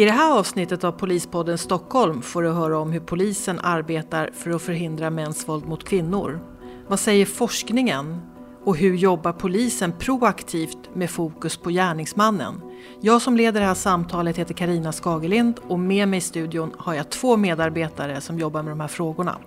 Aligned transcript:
I 0.00 0.04
det 0.04 0.10
här 0.10 0.38
avsnittet 0.38 0.84
av 0.84 0.92
Polispodden 0.92 1.58
Stockholm 1.58 2.22
får 2.22 2.42
du 2.42 2.48
höra 2.48 2.78
om 2.78 2.92
hur 2.92 3.00
polisen 3.00 3.60
arbetar 3.60 4.30
för 4.34 4.50
att 4.50 4.62
förhindra 4.62 5.10
mäns 5.10 5.48
våld 5.48 5.66
mot 5.66 5.84
kvinnor. 5.84 6.40
Vad 6.88 7.00
säger 7.00 7.26
forskningen? 7.26 8.20
Och 8.64 8.76
hur 8.76 8.94
jobbar 8.94 9.32
polisen 9.32 9.92
proaktivt 9.98 10.94
med 10.94 11.10
fokus 11.10 11.56
på 11.56 11.70
gärningsmannen? 11.70 12.62
Jag 13.00 13.22
som 13.22 13.36
leder 13.36 13.60
det 13.60 13.66
här 13.66 13.74
samtalet 13.74 14.36
heter 14.36 14.54
Karina 14.54 14.92
Skagelind 14.92 15.60
och 15.68 15.80
med 15.80 16.08
mig 16.08 16.18
i 16.18 16.20
studion 16.20 16.74
har 16.78 16.94
jag 16.94 17.10
två 17.10 17.36
medarbetare 17.36 18.20
som 18.20 18.38
jobbar 18.38 18.62
med 18.62 18.72
de 18.72 18.80
här 18.80 18.88
frågorna. 18.88 19.38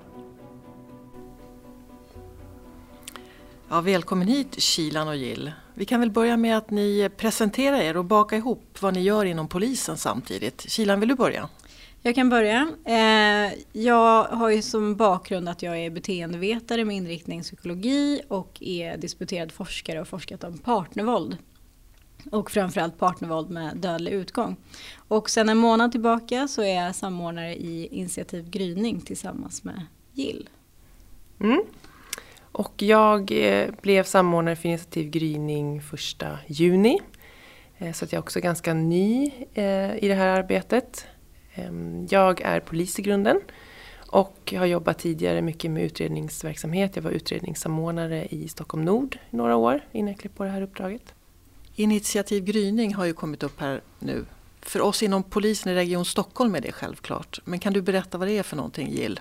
Ja, 3.70 3.82
välkommen 3.82 4.28
hit 4.28 4.62
Kilan 4.62 5.08
och 5.08 5.16
Jill. 5.16 5.52
Vi 5.76 5.86
kan 5.86 6.00
väl 6.00 6.12
börja 6.12 6.38
med 6.38 6.58
att 6.58 6.72
ni 6.72 7.10
presenterar 7.18 7.78
er 7.78 7.98
och 7.98 8.06
bakar 8.06 8.38
ihop 8.38 8.78
vad 8.80 8.94
ni 8.94 9.02
gör 9.02 9.26
inom 9.26 9.48
polisen 9.48 9.98
samtidigt. 9.98 10.62
Kilan, 10.70 11.00
vill 11.00 11.10
du 11.10 11.16
börja? 11.16 11.50
Jag 12.02 12.16
kan 12.16 12.30
börja. 12.30 12.68
Eh, 12.86 13.54
jag 13.72 14.24
har 14.24 14.50
ju 14.50 14.62
som 14.62 14.96
bakgrund 14.96 15.50
att 15.50 15.62
jag 15.62 15.80
är 15.80 15.90
beteendevetare 15.90 16.86
med 16.86 16.96
inriktning 16.96 17.42
psykologi 17.42 18.22
och 18.28 18.58
är 18.62 18.98
disputerad 18.98 19.52
forskare 19.52 20.02
och 20.02 20.08
forskat 20.08 20.44
om 20.44 20.58
partnervåld. 20.58 21.38
Och 22.32 22.52
framförallt 22.52 22.98
partnervåld 22.98 23.50
med 23.50 23.78
dödlig 23.78 24.12
utgång. 24.12 24.56
Och 24.96 25.30
sen 25.30 25.50
en 25.50 25.58
månad 25.58 25.92
tillbaka 25.92 26.48
så 26.48 26.62
är 26.62 26.86
jag 26.86 26.96
samordnare 26.96 27.56
i 27.56 27.88
Initiativ 27.92 28.50
Gryning 28.50 29.02
tillsammans 29.02 29.64
med 29.64 29.86
Jill. 30.14 30.50
Mm. 31.40 31.64
Och 32.54 32.82
jag 32.82 33.32
eh, 33.32 33.70
blev 33.82 34.04
samordnare 34.04 34.56
för 34.56 34.70
Initiativ 34.70 35.10
Gryning 35.10 35.78
1 35.78 36.24
juni. 36.48 37.00
Eh, 37.78 37.94
så 37.94 38.06
att 38.06 38.12
jag 38.12 38.18
är 38.18 38.24
också 38.24 38.40
ganska 38.40 38.74
ny 38.74 39.32
eh, 39.54 39.96
i 40.04 40.08
det 40.08 40.16
här 40.16 40.28
arbetet. 40.28 41.08
Ehm, 41.56 42.08
jag 42.10 42.42
är 42.42 42.60
polis 42.60 43.00
i 43.00 43.02
grunden 43.02 43.42
och 44.08 44.54
har 44.58 44.66
jobbat 44.66 45.00
tidigare 45.00 45.42
mycket 45.42 45.72
med 45.72 45.84
utredningsverksamhet. 45.84 46.96
Jag 46.96 47.04
var 47.04 47.12
utredningssamordnare 47.12 48.26
i 48.26 48.48
Stockholm 48.48 48.86
Nord 48.86 49.18
i 49.32 49.36
några 49.36 49.56
år 49.56 49.82
innan 49.92 50.08
jag 50.08 50.20
klev 50.20 50.32
på 50.32 50.44
det 50.44 50.50
här 50.50 50.62
uppdraget. 50.62 51.14
Initiativ 51.76 52.44
Gryning 52.44 52.94
har 52.94 53.06
ju 53.06 53.14
kommit 53.14 53.44
upp 53.44 53.60
här 53.60 53.82
nu. 54.00 54.26
För 54.62 54.82
oss 54.82 55.04
inom 55.04 55.24
polisen 55.24 55.72
i 55.72 55.76
Region 55.76 56.06
Stockholm 56.06 56.56
är 56.56 56.62
det 56.62 56.72
självklart. 56.72 57.40
Men 57.46 57.60
kan 57.60 57.74
du 57.74 57.82
berätta 57.82 58.18
vad 58.18 58.28
det 58.28 58.38
är 58.38 58.44
för 58.44 58.56
någonting 58.56 58.92
Jill? 58.92 59.20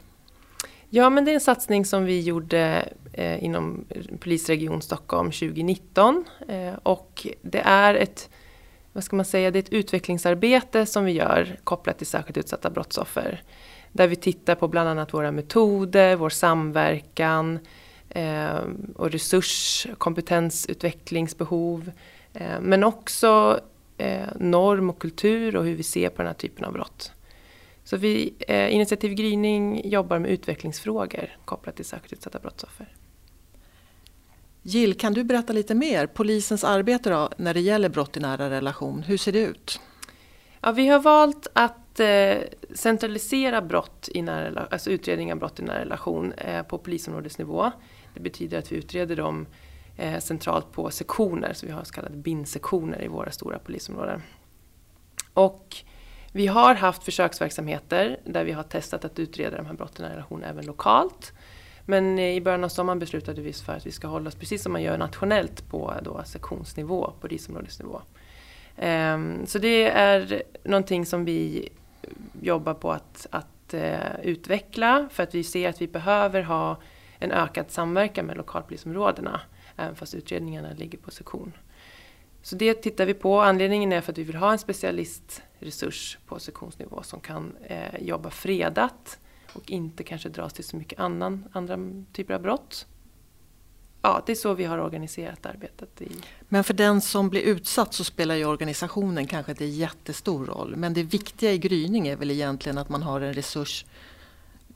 Ja, 0.95 1.11
men 1.11 1.25
det 1.25 1.31
är 1.31 1.35
en 1.35 1.41
satsning 1.41 1.85
som 1.85 2.05
vi 2.05 2.21
gjorde 2.21 2.89
eh, 3.13 3.45
inom 3.45 3.85
Polisregion 4.21 4.83
Stockholm 4.83 5.31
2019. 5.31 6.25
Eh, 6.49 6.75
och 6.83 7.27
det 7.43 7.59
är 7.59 7.95
ett, 7.95 8.31
vad 8.93 9.05
ska 9.05 9.17
man 9.17 9.25
säga, 9.25 9.51
det 9.51 9.59
är 9.59 9.63
ett 9.63 9.73
utvecklingsarbete 9.73 10.87
som 10.87 11.05
vi 11.05 11.13
gör 11.13 11.57
kopplat 11.65 11.99
till 11.99 12.07
särskilt 12.07 12.37
utsatta 12.37 12.71
brottsoffer. 12.71 13.43
Där 13.93 14.09
vi 14.09 14.17
tittar 14.17 14.55
på 14.55 14.69
bland 14.69 14.89
annat 14.89 15.15
våra 15.15 15.33
metoder, 15.33 16.17
vår 16.17 16.31
samverkan 16.31 17.59
eh, 18.09 18.61
och 18.97 19.11
resurs 19.11 19.87
kompetensutvecklingsbehov. 19.99 21.91
Eh, 22.35 22.61
men 22.61 22.85
också 22.85 23.61
eh, 23.99 24.29
norm 24.37 24.91
och 24.91 24.99
kultur 24.99 25.57
och 25.57 25.65
hur 25.65 25.75
vi 25.75 25.83
ser 25.83 26.09
på 26.09 26.17
den 26.17 26.27
här 26.27 26.35
typen 26.35 26.65
av 26.65 26.73
brott. 26.73 27.13
Så 27.85 27.97
vi, 27.97 28.35
eh, 28.39 28.75
Initiativ 28.75 29.15
Gryning 29.15 29.89
jobbar 29.89 30.19
med 30.19 30.31
utvecklingsfrågor 30.31 31.37
kopplat 31.45 31.77
till 31.77 31.85
särskilt 31.85 32.13
utsatta 32.13 32.39
brottsoffer. 32.39 32.97
Jill, 34.63 34.99
kan 34.99 35.13
du 35.13 35.25
berätta 35.25 35.53
lite 35.53 35.75
mer? 35.75 36.07
Polisens 36.07 36.65
arbete 36.65 37.11
då, 37.11 37.31
när 37.37 37.55
det 37.55 37.61
gäller 37.61 37.89
brott 37.89 38.17
i 38.17 38.21
nära 38.21 38.51
relation, 38.51 39.03
hur 39.03 39.17
ser 39.17 39.33
det 39.33 39.41
ut? 39.41 39.81
Ja, 40.61 40.73
vi 40.73 40.89
har 40.89 41.01
valt 41.01 41.47
att 41.53 42.01
eh, 42.01 42.37
centralisera 42.75 43.63
brott 43.63 44.09
i 44.15 44.23
nära, 44.23 44.67
alltså 44.71 44.91
utredning 44.91 45.33
av 45.33 45.39
brott 45.39 45.61
i 45.61 45.63
nära 45.63 45.81
relation 45.81 46.33
eh, 46.33 46.63
på 46.63 46.79
polisområdesnivå. 46.79 47.71
Det 48.15 48.21
betyder 48.21 48.59
att 48.59 48.73
vi 48.73 48.77
utreder 48.77 49.17
dem 49.17 49.47
eh, 49.97 50.19
centralt 50.19 50.73
på 50.73 50.91
sektioner, 50.91 51.53
så 51.53 51.67
vi 51.67 51.73
har 51.73 51.85
så 51.85 51.93
kallade 51.93 52.17
BIN-sektioner 52.17 53.05
i 53.05 53.09
våra 53.09 53.31
stora 53.31 53.59
polisområden. 53.59 54.23
Och 55.35 55.77
vi 56.33 56.47
har 56.47 56.75
haft 56.75 57.05
försöksverksamheter 57.05 58.21
där 58.25 58.45
vi 58.45 58.53
har 58.53 58.63
testat 58.63 59.05
att 59.05 59.19
utreda 59.19 59.57
de 59.57 59.67
här 59.67 59.75
brotten 59.75 60.07
i 60.07 60.09
relation 60.09 60.45
även 60.45 60.67
lokalt. 60.67 61.33
Men 61.87 62.19
eh, 62.19 62.35
i 62.35 62.41
början 62.41 62.65
av 62.65 62.69
sommaren 62.69 62.99
beslutade 62.99 63.43
vi 63.43 63.51
oss 63.51 63.63
för 63.63 63.73
att 63.73 63.87
vi 63.87 63.91
ska 63.91 64.07
hålla 64.07 64.29
oss 64.29 64.35
precis 64.35 64.63
som 64.63 64.73
man 64.73 64.83
gör 64.83 64.99
nationellt 64.99 65.69
på 65.71 65.95
då 66.03 66.23
sektionsnivå, 66.25 67.13
polisområdesnivå. 67.21 68.03
Ehm, 68.77 69.47
så 69.47 69.59
det 69.59 69.91
är 69.91 70.43
någonting 70.65 71.07
som 71.07 71.25
vi 71.25 71.69
jobbar 72.43 72.75
på 72.75 72.93
att, 72.93 73.27
att 73.31 73.75
eh, 73.75 74.21
utveckla 74.23 75.09
för 75.13 75.23
att 75.23 75.35
vi 75.35 75.45
ser 75.45 75.69
att 75.69 75.81
vi 75.81 75.89
behöver 75.89 76.43
ha 76.43 76.77
en 77.19 77.33
ökad 77.33 77.71
samverkan 77.71 78.27
med 78.27 78.37
lokalpolisområdena 78.37 79.41
även 79.77 79.95
fast 79.95 80.15
utredningarna 80.15 80.73
ligger 80.73 80.99
på 80.99 81.11
sektion. 81.11 81.53
Så 82.43 82.57
det 82.57 82.75
tittar 82.75 83.07
vi 83.07 83.15
på. 83.15 83.41
Anledningen 83.41 83.93
är 83.93 84.01
för 84.01 84.13
att 84.13 84.19
vi 84.19 84.23
vill 84.23 84.37
ha 84.37 84.53
en 84.53 84.59
specialistresurs 84.59 86.19
på 86.27 86.39
sektionsnivå 86.39 87.03
som 87.03 87.21
kan 87.21 87.57
eh, 87.63 88.03
jobba 88.03 88.31
fredat 88.31 89.19
och 89.53 89.71
inte 89.71 90.05
kanske 90.05 90.29
dras 90.29 90.53
till 90.53 90.65
så 90.65 90.77
mycket 90.77 91.01
annan, 91.01 91.45
andra 91.53 91.79
typer 92.13 92.35
av 92.35 92.43
brott. 92.43 92.87
Ja, 94.03 94.23
det 94.27 94.33
är 94.33 94.37
så 94.37 94.55
vi 94.55 94.65
har 94.65 94.79
organiserat 94.79 95.47
arbetet. 95.47 96.03
I. 96.03 96.09
Men 96.49 96.65
för 96.65 96.75
den 96.75 97.01
som 97.01 97.29
blir 97.29 97.41
utsatt 97.41 97.95
så 97.95 98.05
spelar 98.05 98.35
ju 98.35 98.45
organisationen 98.45 99.27
kanske 99.27 99.53
inte 99.53 99.65
jättestor 99.65 100.47
roll. 100.47 100.77
Men 100.77 100.95
det 100.95 101.03
viktiga 101.03 101.53
i 101.53 101.59
gryning 101.59 102.09
är 102.09 102.17
väl 102.17 102.31
egentligen 102.31 102.79
att 102.79 102.89
man 102.89 103.03
har 103.03 103.21
en 103.21 103.35
resurs 103.35 103.85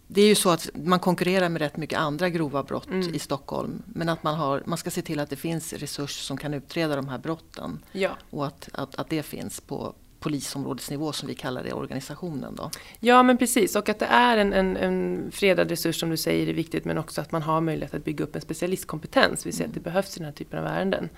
det 0.06 0.22
är 0.22 0.26
ju 0.26 0.34
så 0.34 0.50
att 0.50 0.70
man 0.74 1.00
konkurrerar 1.00 1.48
med 1.48 1.62
rätt 1.62 1.76
mycket 1.76 1.98
andra 1.98 2.28
grova 2.28 2.62
brott 2.62 2.86
mm. 2.86 3.14
i 3.14 3.18
Stockholm. 3.18 3.82
Men 3.86 4.08
att 4.08 4.22
man, 4.22 4.34
har, 4.34 4.62
man 4.66 4.78
ska 4.78 4.90
se 4.90 5.02
till 5.02 5.20
att 5.20 5.30
det 5.30 5.36
finns 5.36 5.72
resurser 5.72 6.22
som 6.22 6.36
kan 6.36 6.54
utreda 6.54 6.96
de 6.96 7.08
här 7.08 7.18
brotten. 7.18 7.82
Ja. 7.92 8.10
Och 8.30 8.46
att, 8.46 8.68
att, 8.72 8.94
att 8.94 9.10
det 9.10 9.22
finns 9.22 9.60
på 9.60 9.94
polisområdesnivå 10.20 11.12
som 11.12 11.28
vi 11.28 11.34
kallar 11.34 11.62
det 11.62 11.68
i 11.68 11.72
organisationen. 11.72 12.54
Då. 12.54 12.70
Ja 13.00 13.22
men 13.22 13.38
precis 13.38 13.76
och 13.76 13.88
att 13.88 13.98
det 13.98 14.06
är 14.06 14.36
en, 14.36 14.52
en, 14.52 14.76
en 14.76 15.30
fredad 15.32 15.70
resurs 15.70 16.00
som 16.00 16.10
du 16.10 16.16
säger 16.16 16.48
är 16.48 16.52
viktigt 16.52 16.84
men 16.84 16.98
också 16.98 17.20
att 17.20 17.32
man 17.32 17.42
har 17.42 17.60
möjlighet 17.60 17.94
att 17.94 18.04
bygga 18.04 18.24
upp 18.24 18.36
en 18.36 18.42
specialistkompetens. 18.42 19.46
Vi 19.46 19.52
ser 19.52 19.64
mm. 19.64 19.70
att 19.70 19.74
det 19.74 19.80
behövs 19.80 20.16
i 20.16 20.18
den 20.18 20.24
här 20.24 20.32
typen 20.32 20.58
av 20.58 20.66
ärenden. 20.66 21.08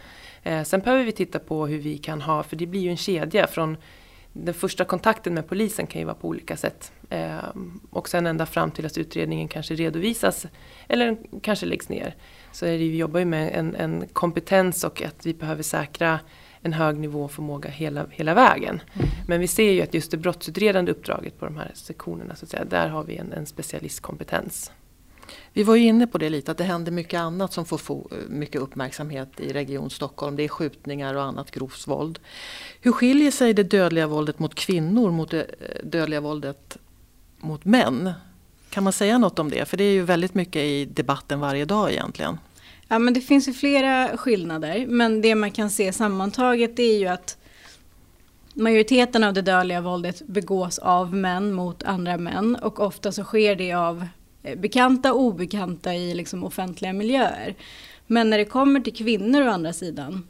Eh, 0.42 0.62
sen 0.62 0.80
behöver 0.80 1.04
vi 1.04 1.12
titta 1.12 1.38
på 1.38 1.66
hur 1.66 1.78
vi 1.78 1.98
kan 1.98 2.20
ha, 2.20 2.42
för 2.42 2.56
det 2.56 2.66
blir 2.66 2.80
ju 2.80 2.90
en 2.90 2.96
kedja 2.96 3.46
från 3.46 3.76
den 4.44 4.54
första 4.54 4.84
kontakten 4.84 5.34
med 5.34 5.48
polisen 5.48 5.86
kan 5.86 6.00
ju 6.00 6.04
vara 6.04 6.14
på 6.14 6.28
olika 6.28 6.56
sätt. 6.56 6.92
Eh, 7.10 7.38
och 7.90 8.08
sen 8.08 8.26
ända 8.26 8.46
fram 8.46 8.70
till 8.70 8.86
att 8.86 8.98
utredningen 8.98 9.48
kanske 9.48 9.74
redovisas 9.74 10.46
eller 10.88 11.16
kanske 11.42 11.66
läggs 11.66 11.88
ner. 11.88 12.14
Så 12.52 12.66
är 12.66 12.70
det, 12.70 12.78
vi 12.78 12.96
jobbar 12.96 13.20
ju 13.20 13.26
med 13.26 13.50
en, 13.54 13.74
en 13.74 14.08
kompetens 14.12 14.84
och 14.84 15.02
att 15.02 15.26
vi 15.26 15.34
behöver 15.34 15.62
säkra 15.62 16.20
en 16.62 16.72
hög 16.72 16.98
nivå 16.98 17.24
och 17.24 17.32
förmåga 17.32 17.70
hela, 17.70 18.06
hela 18.10 18.34
vägen. 18.34 18.80
Mm. 18.92 19.08
Men 19.26 19.40
vi 19.40 19.46
ser 19.46 19.72
ju 19.72 19.82
att 19.82 19.94
just 19.94 20.10
det 20.10 20.16
brottsutredande 20.16 20.92
uppdraget 20.92 21.38
på 21.38 21.44
de 21.44 21.56
här 21.56 21.70
sektionerna, 21.74 22.34
så 22.34 22.44
att 22.44 22.50
säga, 22.50 22.64
där 22.64 22.88
har 22.88 23.04
vi 23.04 23.16
en, 23.16 23.32
en 23.32 23.46
specialistkompetens. 23.46 24.72
Vi 25.52 25.62
var 25.62 25.76
ju 25.76 25.84
inne 25.84 26.06
på 26.06 26.18
det 26.18 26.30
lite, 26.30 26.50
att 26.50 26.58
det 26.58 26.64
händer 26.64 26.92
mycket 26.92 27.20
annat 27.20 27.52
som 27.52 27.64
får 27.64 28.06
eh, 28.10 28.18
mycket 28.28 28.60
uppmärksamhet 28.60 29.40
i 29.40 29.52
Region 29.52 29.90
Stockholm. 29.90 30.36
Det 30.36 30.42
är 30.42 30.48
skjutningar 30.48 31.14
och 31.14 31.22
annat 31.22 31.50
grovt 31.50 31.88
våld. 31.88 32.18
Hur 32.80 32.92
skiljer 32.92 33.30
sig 33.30 33.54
det 33.54 33.62
dödliga 33.62 34.06
våldet 34.06 34.38
mot 34.38 34.54
kvinnor 34.54 35.10
mot 35.10 35.30
det 35.30 35.46
dödliga 35.82 36.20
våldet 36.20 36.76
mot 37.38 37.64
män? 37.64 38.12
Kan 38.70 38.84
man 38.84 38.92
säga 38.92 39.18
något 39.18 39.38
om 39.38 39.50
det? 39.50 39.68
För 39.68 39.76
det 39.76 39.84
är 39.84 39.92
ju 39.92 40.02
väldigt 40.02 40.34
mycket 40.34 40.62
i 40.62 40.84
debatten 40.84 41.40
varje 41.40 41.64
dag 41.64 41.92
egentligen. 41.92 42.38
Ja 42.88 42.98
men 42.98 43.14
det 43.14 43.20
finns 43.20 43.48
ju 43.48 43.52
flera 43.52 44.16
skillnader. 44.16 44.86
Men 44.86 45.20
det 45.20 45.34
man 45.34 45.50
kan 45.50 45.70
se 45.70 45.92
sammantaget 45.92 46.78
är 46.78 46.98
ju 46.98 47.06
att 47.06 47.38
majoriteten 48.54 49.24
av 49.24 49.32
det 49.34 49.42
dödliga 49.42 49.80
våldet 49.80 50.22
begås 50.26 50.78
av 50.78 51.14
män 51.14 51.52
mot 51.52 51.82
andra 51.82 52.16
män. 52.16 52.56
Och 52.56 52.80
ofta 52.80 53.12
så 53.12 53.24
sker 53.24 53.56
det 53.56 53.72
av 53.72 54.06
Eh, 54.48 54.58
bekanta 54.58 55.12
och 55.12 55.20
obekanta 55.20 55.94
i 55.94 56.14
liksom 56.14 56.44
offentliga 56.44 56.92
miljöer. 56.92 57.54
Men 58.06 58.30
när 58.30 58.38
det 58.38 58.44
kommer 58.44 58.80
till 58.80 58.96
kvinnor 58.96 59.42
å 59.42 59.50
andra 59.50 59.72
sidan 59.72 60.28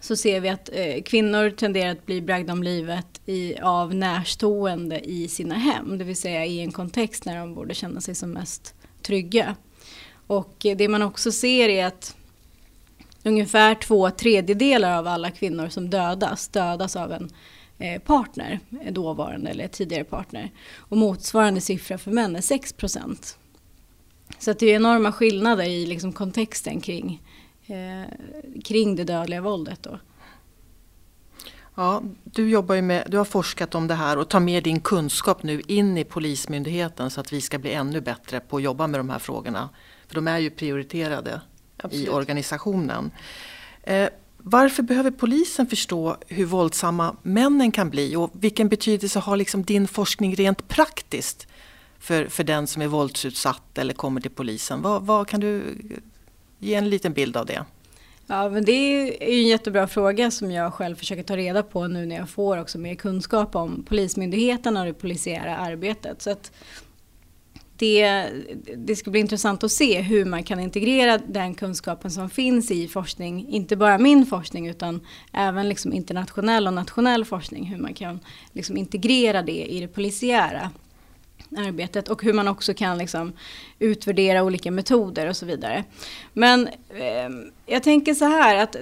så 0.00 0.16
ser 0.16 0.40
vi 0.40 0.48
att 0.48 0.70
eh, 0.72 1.02
kvinnor 1.02 1.50
tenderar 1.50 1.90
att 1.90 2.06
bli 2.06 2.20
bragda 2.20 2.52
om 2.52 2.62
livet 2.62 3.20
i, 3.26 3.58
av 3.58 3.94
närstående 3.94 5.00
i 5.00 5.28
sina 5.28 5.54
hem. 5.54 5.98
Det 5.98 6.04
vill 6.04 6.16
säga 6.16 6.46
i 6.46 6.60
en 6.60 6.72
kontext 6.72 7.24
när 7.24 7.36
de 7.36 7.54
borde 7.54 7.74
känna 7.74 8.00
sig 8.00 8.14
som 8.14 8.30
mest 8.30 8.74
trygga. 9.02 9.56
Och 10.26 10.66
eh, 10.66 10.76
det 10.76 10.88
man 10.88 11.02
också 11.02 11.32
ser 11.32 11.68
är 11.68 11.86
att 11.86 12.16
ungefär 13.22 13.74
två 13.74 14.10
tredjedelar 14.10 14.98
av 14.98 15.06
alla 15.06 15.30
kvinnor 15.30 15.68
som 15.68 15.90
dödas, 15.90 16.48
dödas 16.48 16.96
av 16.96 17.12
en 17.12 17.30
partner, 18.04 18.60
dåvarande 18.90 19.50
eller 19.50 19.68
tidigare 19.68 20.04
partner. 20.04 20.50
Och 20.76 20.96
motsvarande 20.96 21.60
siffra 21.60 21.98
för 21.98 22.10
män 22.10 22.36
är 22.36 22.40
6 22.40 22.72
procent. 22.72 23.38
Så 24.38 24.52
det 24.52 24.66
är 24.66 24.76
enorma 24.76 25.12
skillnader 25.12 25.64
i 25.64 25.86
liksom 25.86 26.12
kontexten 26.12 26.80
kring, 26.80 27.22
eh, 27.66 28.14
kring 28.64 28.96
det 28.96 29.04
dödliga 29.04 29.40
våldet. 29.40 29.82
Då. 29.82 29.98
Ja, 31.74 32.02
du 32.24 32.50
jobbar 32.50 32.82
med, 32.82 33.04
du 33.08 33.16
har 33.16 33.24
forskat 33.24 33.74
om 33.74 33.86
det 33.86 33.94
här 33.94 34.18
och 34.18 34.28
tar 34.28 34.40
med 34.40 34.64
din 34.64 34.80
kunskap 34.80 35.42
nu 35.42 35.62
in 35.68 35.98
i 35.98 36.04
Polismyndigheten 36.04 37.10
så 37.10 37.20
att 37.20 37.32
vi 37.32 37.40
ska 37.40 37.58
bli 37.58 37.72
ännu 37.72 38.00
bättre 38.00 38.40
på 38.40 38.56
att 38.56 38.62
jobba 38.62 38.86
med 38.86 39.00
de 39.00 39.10
här 39.10 39.18
frågorna. 39.18 39.68
För 40.06 40.14
de 40.14 40.28
är 40.28 40.38
ju 40.38 40.50
prioriterade 40.50 41.40
Absolut. 41.76 42.06
i 42.06 42.10
organisationen. 42.10 43.10
Eh, 43.82 44.08
varför 44.38 44.82
behöver 44.82 45.10
polisen 45.10 45.66
förstå 45.66 46.16
hur 46.26 46.44
våldsamma 46.44 47.16
männen 47.22 47.72
kan 47.72 47.90
bli 47.90 48.16
och 48.16 48.30
vilken 48.32 48.68
betydelse 48.68 49.18
har 49.18 49.36
liksom 49.36 49.62
din 49.62 49.88
forskning 49.88 50.34
rent 50.34 50.68
praktiskt 50.68 51.46
för, 51.98 52.26
för 52.26 52.44
den 52.44 52.66
som 52.66 52.82
är 52.82 52.86
våldsutsatt 52.86 53.78
eller 53.78 53.94
kommer 53.94 54.20
till 54.20 54.30
polisen? 54.30 54.82
Vad, 54.82 55.02
vad 55.02 55.28
kan 55.28 55.40
du 55.40 55.62
ge 56.58 56.74
en 56.74 56.90
liten 56.90 57.12
bild 57.12 57.36
av 57.36 57.46
det? 57.46 57.64
Ja, 58.26 58.48
men 58.48 58.64
det 58.64 58.72
är 58.72 59.04
ju 59.04 59.16
en 59.20 59.48
jättebra 59.48 59.86
fråga 59.86 60.30
som 60.30 60.50
jag 60.50 60.74
själv 60.74 60.96
försöker 60.96 61.22
ta 61.22 61.36
reda 61.36 61.62
på 61.62 61.86
nu 61.86 62.06
när 62.06 62.16
jag 62.16 62.28
får 62.28 62.58
också 62.58 62.78
mer 62.78 62.94
kunskap 62.94 63.56
om 63.56 63.84
Polismyndigheten 63.88 64.76
och 64.76 64.86
det 64.86 64.94
polisiära 64.94 65.56
arbetet. 65.56 66.22
Så 66.22 66.30
att 66.30 66.52
det, 67.78 68.28
det 68.76 68.96
ska 68.96 69.10
bli 69.10 69.20
intressant 69.20 69.64
att 69.64 69.72
se 69.72 70.00
hur 70.00 70.24
man 70.24 70.42
kan 70.42 70.60
integrera 70.60 71.18
den 71.18 71.54
kunskapen 71.54 72.10
som 72.10 72.30
finns 72.30 72.70
i 72.70 72.88
forskning, 72.88 73.48
inte 73.48 73.76
bara 73.76 73.98
min 73.98 74.26
forskning 74.26 74.68
utan 74.68 75.00
även 75.32 75.68
liksom 75.68 75.92
internationell 75.92 76.66
och 76.66 76.74
nationell 76.74 77.24
forskning, 77.24 77.64
hur 77.64 77.78
man 77.78 77.94
kan 77.94 78.20
liksom 78.52 78.76
integrera 78.76 79.42
det 79.42 79.64
i 79.66 79.80
det 79.80 79.88
polisiära 79.88 80.70
arbetet 81.56 82.08
och 82.08 82.22
hur 82.22 82.32
man 82.32 82.48
också 82.48 82.74
kan 82.74 82.98
liksom 82.98 83.32
utvärdera 83.78 84.42
olika 84.42 84.70
metoder 84.70 85.26
och 85.28 85.36
så 85.36 85.46
vidare. 85.46 85.84
Men 86.32 86.68
eh, 86.88 87.30
jag 87.66 87.82
tänker 87.82 88.14
så 88.14 88.24
här 88.24 88.56
att 88.56 88.76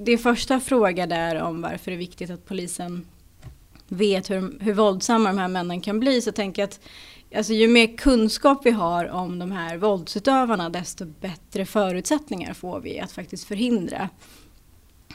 det 0.00 0.18
första 0.18 0.60
fråga 0.60 1.06
där 1.06 1.42
om 1.42 1.62
varför 1.62 1.90
det 1.90 1.96
är 1.96 1.98
viktigt 1.98 2.30
att 2.30 2.46
polisen 2.46 3.06
vet 3.88 4.30
hur, 4.30 4.60
hur 4.60 4.74
våldsamma 4.74 5.28
de 5.28 5.38
här 5.38 5.48
männen 5.48 5.80
kan 5.80 6.00
bli 6.00 6.22
så 6.22 6.32
tänker 6.32 6.62
jag 6.62 6.68
att 6.68 6.80
alltså, 7.36 7.52
ju 7.52 7.68
mer 7.68 7.96
kunskap 7.96 8.66
vi 8.66 8.70
har 8.70 9.08
om 9.08 9.38
de 9.38 9.52
här 9.52 9.76
våldsutövarna 9.76 10.68
desto 10.68 11.04
bättre 11.04 11.66
förutsättningar 11.66 12.54
får 12.54 12.80
vi 12.80 13.00
att 13.00 13.12
faktiskt 13.12 13.44
förhindra 13.44 14.08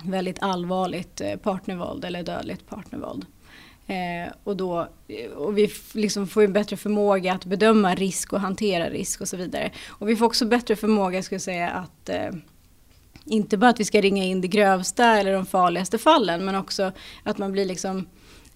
väldigt 0.03 0.43
allvarligt 0.43 1.21
eh, 1.21 1.35
partnervåld 1.35 2.05
eller 2.05 2.23
dödligt 2.23 2.67
partnervåld. 2.67 3.25
Eh, 3.87 4.33
och, 4.43 4.57
då, 4.57 4.87
eh, 5.07 5.31
och 5.31 5.57
vi 5.57 5.71
liksom 5.93 6.27
får 6.27 6.43
en 6.43 6.53
bättre 6.53 6.77
förmåga 6.77 7.33
att 7.33 7.45
bedöma 7.45 7.95
risk 7.95 8.33
och 8.33 8.39
hantera 8.39 8.89
risk 8.89 9.21
och 9.21 9.27
så 9.27 9.37
vidare. 9.37 9.71
Och 9.87 10.09
vi 10.09 10.15
får 10.15 10.25
också 10.25 10.45
bättre 10.45 10.75
förmåga, 10.75 11.23
skulle 11.23 11.35
jag 11.35 11.41
säga, 11.41 11.69
att 11.69 12.09
eh, 12.09 12.29
inte 13.25 13.57
bara 13.57 13.69
att 13.69 13.79
vi 13.79 13.85
ska 13.85 14.01
ringa 14.01 14.23
in 14.23 14.41
det 14.41 14.47
grövsta 14.47 15.05
eller 15.05 15.33
de 15.33 15.45
farligaste 15.45 15.97
fallen, 15.97 16.45
men 16.45 16.55
också 16.55 16.91
att 17.23 17.37
man 17.37 17.51
blir 17.51 17.65
liksom 17.65 18.07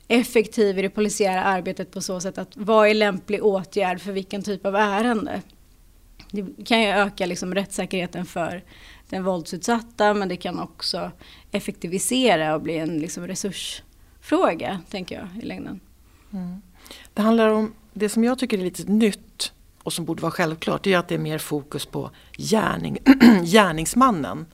effektiv 0.10 0.80
i 0.80 0.82
det 0.82 0.90
polisiära 0.90 1.44
arbetet 1.44 1.92
på 1.92 2.02
så 2.02 2.20
sätt 2.20 2.38
att 2.38 2.58
vad 2.58 2.88
är 2.88 2.94
lämplig 2.94 3.44
åtgärd 3.44 4.02
för 4.02 4.12
vilken 4.12 4.44
typ 4.44 4.66
av 4.66 4.76
ärende? 4.76 5.42
Det 6.32 6.66
kan 6.66 6.82
ju 6.82 6.88
öka 6.88 7.26
liksom 7.26 7.56
rättssäkerheten 7.56 8.26
för 8.26 8.64
den 9.10 9.24
våldsutsatta 9.24 10.14
men 10.14 10.30
det 10.30 10.38
kan 10.38 10.60
också 10.60 11.12
effektivisera 11.52 12.56
och 12.56 12.62
bli 12.62 12.78
en 12.78 13.00
liksom 13.00 13.28
resursfråga, 13.28 14.82
tänker 14.90 15.16
jag, 15.16 15.44
i 15.44 15.46
längden. 15.46 15.80
Mm. 16.34 16.62
Det 17.14 17.22
handlar 17.22 17.48
om, 17.48 17.74
det 17.94 18.10
som 18.10 18.24
jag 18.24 18.40
tycker 18.40 18.58
är 18.58 18.64
lite 18.64 18.92
nytt 18.92 19.52
och 19.84 19.94
som 19.94 20.06
borde 20.06 20.22
vara 20.22 20.32
självklart, 20.32 20.84
det 20.84 20.94
är 20.94 20.98
att 20.98 21.08
det 21.08 21.16
är 21.16 21.20
mer 21.20 21.38
fokus 21.38 21.86
på 21.86 22.12
gärning, 22.38 22.98
gärningsmannen. 23.44 24.46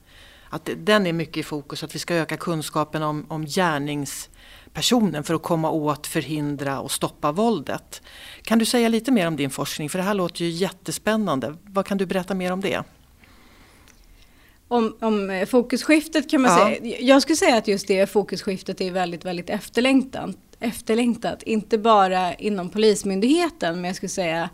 Att 0.50 0.70
den 0.78 1.08
är 1.08 1.14
mycket 1.14 1.38
i 1.38 1.44
fokus, 1.44 1.84
att 1.84 1.96
vi 1.96 2.00
ska 2.00 2.16
öka 2.16 2.38
kunskapen 2.38 3.04
om, 3.04 3.26
om 3.28 3.46
gärnings 3.46 4.30
personen 4.76 5.24
för 5.24 5.34
att 5.34 5.44
komma 5.44 5.72
åt, 5.72 6.08
förhindra 6.08 6.80
och 6.80 6.92
stoppa 6.92 7.32
våldet. 7.32 8.02
Kan 8.42 8.60
du 8.60 8.66
säga 8.66 8.90
lite 8.90 9.12
mer 9.12 9.28
om 9.28 9.36
din 9.36 9.50
forskning? 9.50 9.90
För 9.90 10.00
det 10.00 10.04
här 10.04 10.14
låter 10.14 10.46
ju 10.46 10.50
jättespännande. 10.50 11.56
Vad 11.64 11.86
kan 11.86 11.98
du 11.98 12.06
berätta 12.06 12.34
mer 12.34 12.52
om 12.52 12.62
det? 12.62 12.84
Om, 14.68 14.96
om 15.02 15.30
eh, 15.30 15.46
fokusskiftet 15.46 16.30
kan 16.30 16.42
man 16.42 16.52
ja. 16.52 16.66
säga. 16.66 16.98
Jag 17.00 17.22
skulle 17.22 17.36
säga 17.36 17.58
att 17.58 17.68
just 17.68 17.88
det 17.88 18.10
fokusskiftet 18.10 18.82
är 18.82 18.92
väldigt, 18.92 19.26
väldigt 19.26 19.50
efterlängtat. 19.50 20.36
efterlängtat. 20.60 21.44
Inte 21.44 21.78
bara 21.78 22.34
inom 22.34 22.70
Polismyndigheten 22.70 23.76
men 23.76 23.86
jag 23.86 23.96
skulle 23.96 24.10
säga 24.10 24.50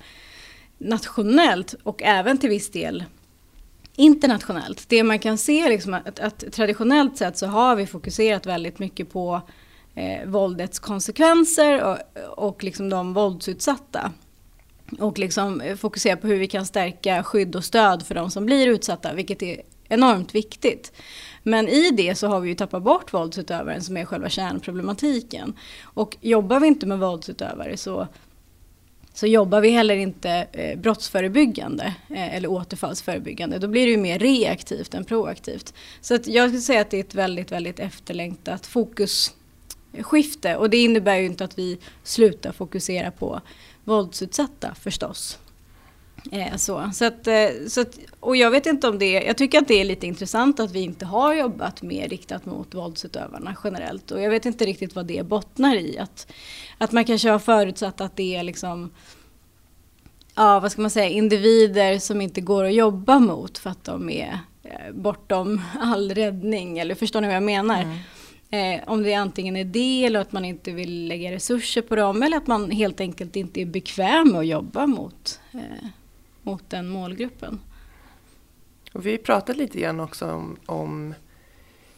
nationellt 0.77 1.75
och 1.83 2.01
även 2.03 2.37
till 2.37 2.49
viss 2.49 2.71
del 2.71 3.03
internationellt. 3.95 4.85
Det 4.89 5.03
man 5.03 5.19
kan 5.19 5.37
se 5.37 5.69
liksom 5.69 5.93
att, 5.93 6.19
att 6.19 6.53
traditionellt 6.53 7.17
sett 7.17 7.37
så 7.37 7.47
har 7.47 7.75
vi 7.75 7.87
fokuserat 7.87 8.45
väldigt 8.45 8.79
mycket 8.79 9.13
på 9.13 9.41
eh, 9.95 10.25
våldets 10.25 10.79
konsekvenser 10.79 11.83
och, 11.83 11.97
och 12.37 12.63
liksom 12.63 12.89
de 12.89 13.13
våldsutsatta. 13.13 14.11
Och 14.99 15.19
liksom 15.19 15.61
eh, 15.61 15.75
fokusera 15.75 16.17
på 16.17 16.27
hur 16.27 16.39
vi 16.39 16.47
kan 16.47 16.65
stärka 16.65 17.23
skydd 17.23 17.55
och 17.55 17.65
stöd 17.65 18.03
för 18.03 18.15
de 18.15 18.31
som 18.31 18.45
blir 18.45 18.67
utsatta, 18.67 19.13
vilket 19.13 19.43
är 19.43 19.61
enormt 19.89 20.35
viktigt. 20.35 20.91
Men 21.43 21.67
i 21.67 21.91
det 21.91 22.15
så 22.15 22.27
har 22.27 22.39
vi 22.39 22.49
ju 22.49 22.55
tappat 22.55 22.83
bort 22.83 23.13
våldsutövaren 23.13 23.81
som 23.81 23.97
är 23.97 24.05
själva 24.05 24.29
kärnproblematiken. 24.29 25.53
Och 25.83 26.17
jobbar 26.21 26.59
vi 26.59 26.67
inte 26.67 26.85
med 26.85 26.99
våldsutövare 26.99 27.77
så, 27.77 28.07
så 29.13 29.27
jobbar 29.27 29.61
vi 29.61 29.69
heller 29.69 29.95
inte 29.95 30.47
eh, 30.51 30.79
brottsförebyggande 30.79 31.93
eh, 32.09 32.35
eller 32.35 32.47
återfallsförebyggande. 32.47 33.59
Då 33.59 33.67
blir 33.67 33.85
det 33.85 33.91
ju 33.91 33.97
mer 33.97 34.19
reaktivt 34.19 34.93
än 34.93 35.05
proaktivt. 35.05 35.73
Så 36.01 36.15
att 36.15 36.27
jag 36.27 36.49
skulle 36.49 36.61
säga 36.61 36.81
att 36.81 36.89
det 36.89 36.97
är 36.97 37.03
ett 37.03 37.15
väldigt, 37.15 37.51
väldigt 37.51 37.79
efterlängtat 37.79 38.65
fokus 38.65 39.33
skifte 39.99 40.55
och 40.55 40.69
det 40.69 40.77
innebär 40.77 41.15
ju 41.15 41.25
inte 41.25 41.43
att 41.43 41.57
vi 41.57 41.77
slutar 42.03 42.51
fokusera 42.51 43.11
på 43.11 43.41
våldsutsatta 43.83 44.75
förstås. 44.75 45.39
Eh, 46.31 46.55
så. 46.55 46.89
Så 46.93 47.05
att, 47.05 47.27
eh, 47.27 47.47
så 47.67 47.81
att, 47.81 47.99
och 48.19 48.35
jag 48.35 48.51
vet 48.51 48.65
inte 48.65 48.87
om 48.87 48.99
det 48.99 49.11
jag 49.11 49.37
tycker 49.37 49.57
att 49.57 49.67
det 49.67 49.81
är 49.81 49.85
lite 49.85 50.07
intressant 50.07 50.59
att 50.59 50.71
vi 50.71 50.79
inte 50.79 51.05
har 51.05 51.33
jobbat 51.33 51.81
mer 51.81 52.07
riktat 52.07 52.45
mot 52.45 52.73
våldsutövarna 52.73 53.55
generellt 53.63 54.11
och 54.11 54.21
jag 54.21 54.29
vet 54.29 54.45
inte 54.45 54.65
riktigt 54.65 54.95
vad 54.95 55.05
det 55.05 55.23
bottnar 55.27 55.75
i. 55.75 55.97
Att, 55.97 56.31
att 56.77 56.91
man 56.91 57.05
kanske 57.05 57.29
har 57.29 57.39
förutsatt 57.39 58.01
att 58.01 58.15
det 58.15 58.35
är 58.35 58.43
liksom 58.43 58.91
ja, 60.35 60.59
vad 60.59 60.71
ska 60.71 60.81
man 60.81 60.91
säga, 60.91 61.09
individer 61.09 61.99
som 61.99 62.21
inte 62.21 62.41
går 62.41 62.63
att 62.63 62.73
jobba 62.73 63.19
mot 63.19 63.57
för 63.57 63.69
att 63.69 63.83
de 63.83 64.09
är 64.09 64.39
eh, 64.63 64.93
bortom 64.93 65.61
all 65.79 66.13
räddning 66.13 66.79
eller 66.79 66.95
förstår 66.95 67.21
ni 67.21 67.27
vad 67.27 67.35
jag 67.35 67.43
menar? 67.43 67.81
Mm. 67.81 67.97
Eh, 68.53 68.81
om 68.87 69.03
det 69.03 69.13
antingen 69.13 69.55
är 69.55 69.65
det 69.65 70.05
eller 70.05 70.19
att 70.19 70.31
man 70.31 70.45
inte 70.45 70.71
vill 70.71 71.07
lägga 71.07 71.31
resurser 71.31 71.81
på 71.81 71.95
dem 71.95 72.23
eller 72.23 72.37
att 72.37 72.47
man 72.47 72.71
helt 72.71 72.99
enkelt 72.99 73.35
inte 73.35 73.61
är 73.61 73.65
bekväm 73.65 74.31
med 74.31 74.39
att 74.39 74.47
jobba 74.47 74.87
mot, 74.87 75.39
eh, 75.53 75.87
mot 76.41 76.69
den 76.69 76.87
målgruppen. 76.87 77.59
Och 78.93 79.05
vi 79.05 79.17
pratat 79.17 79.57
lite 79.57 79.79
grann 79.79 79.99
också 79.99 80.31
om, 80.31 80.57
om, 80.65 81.13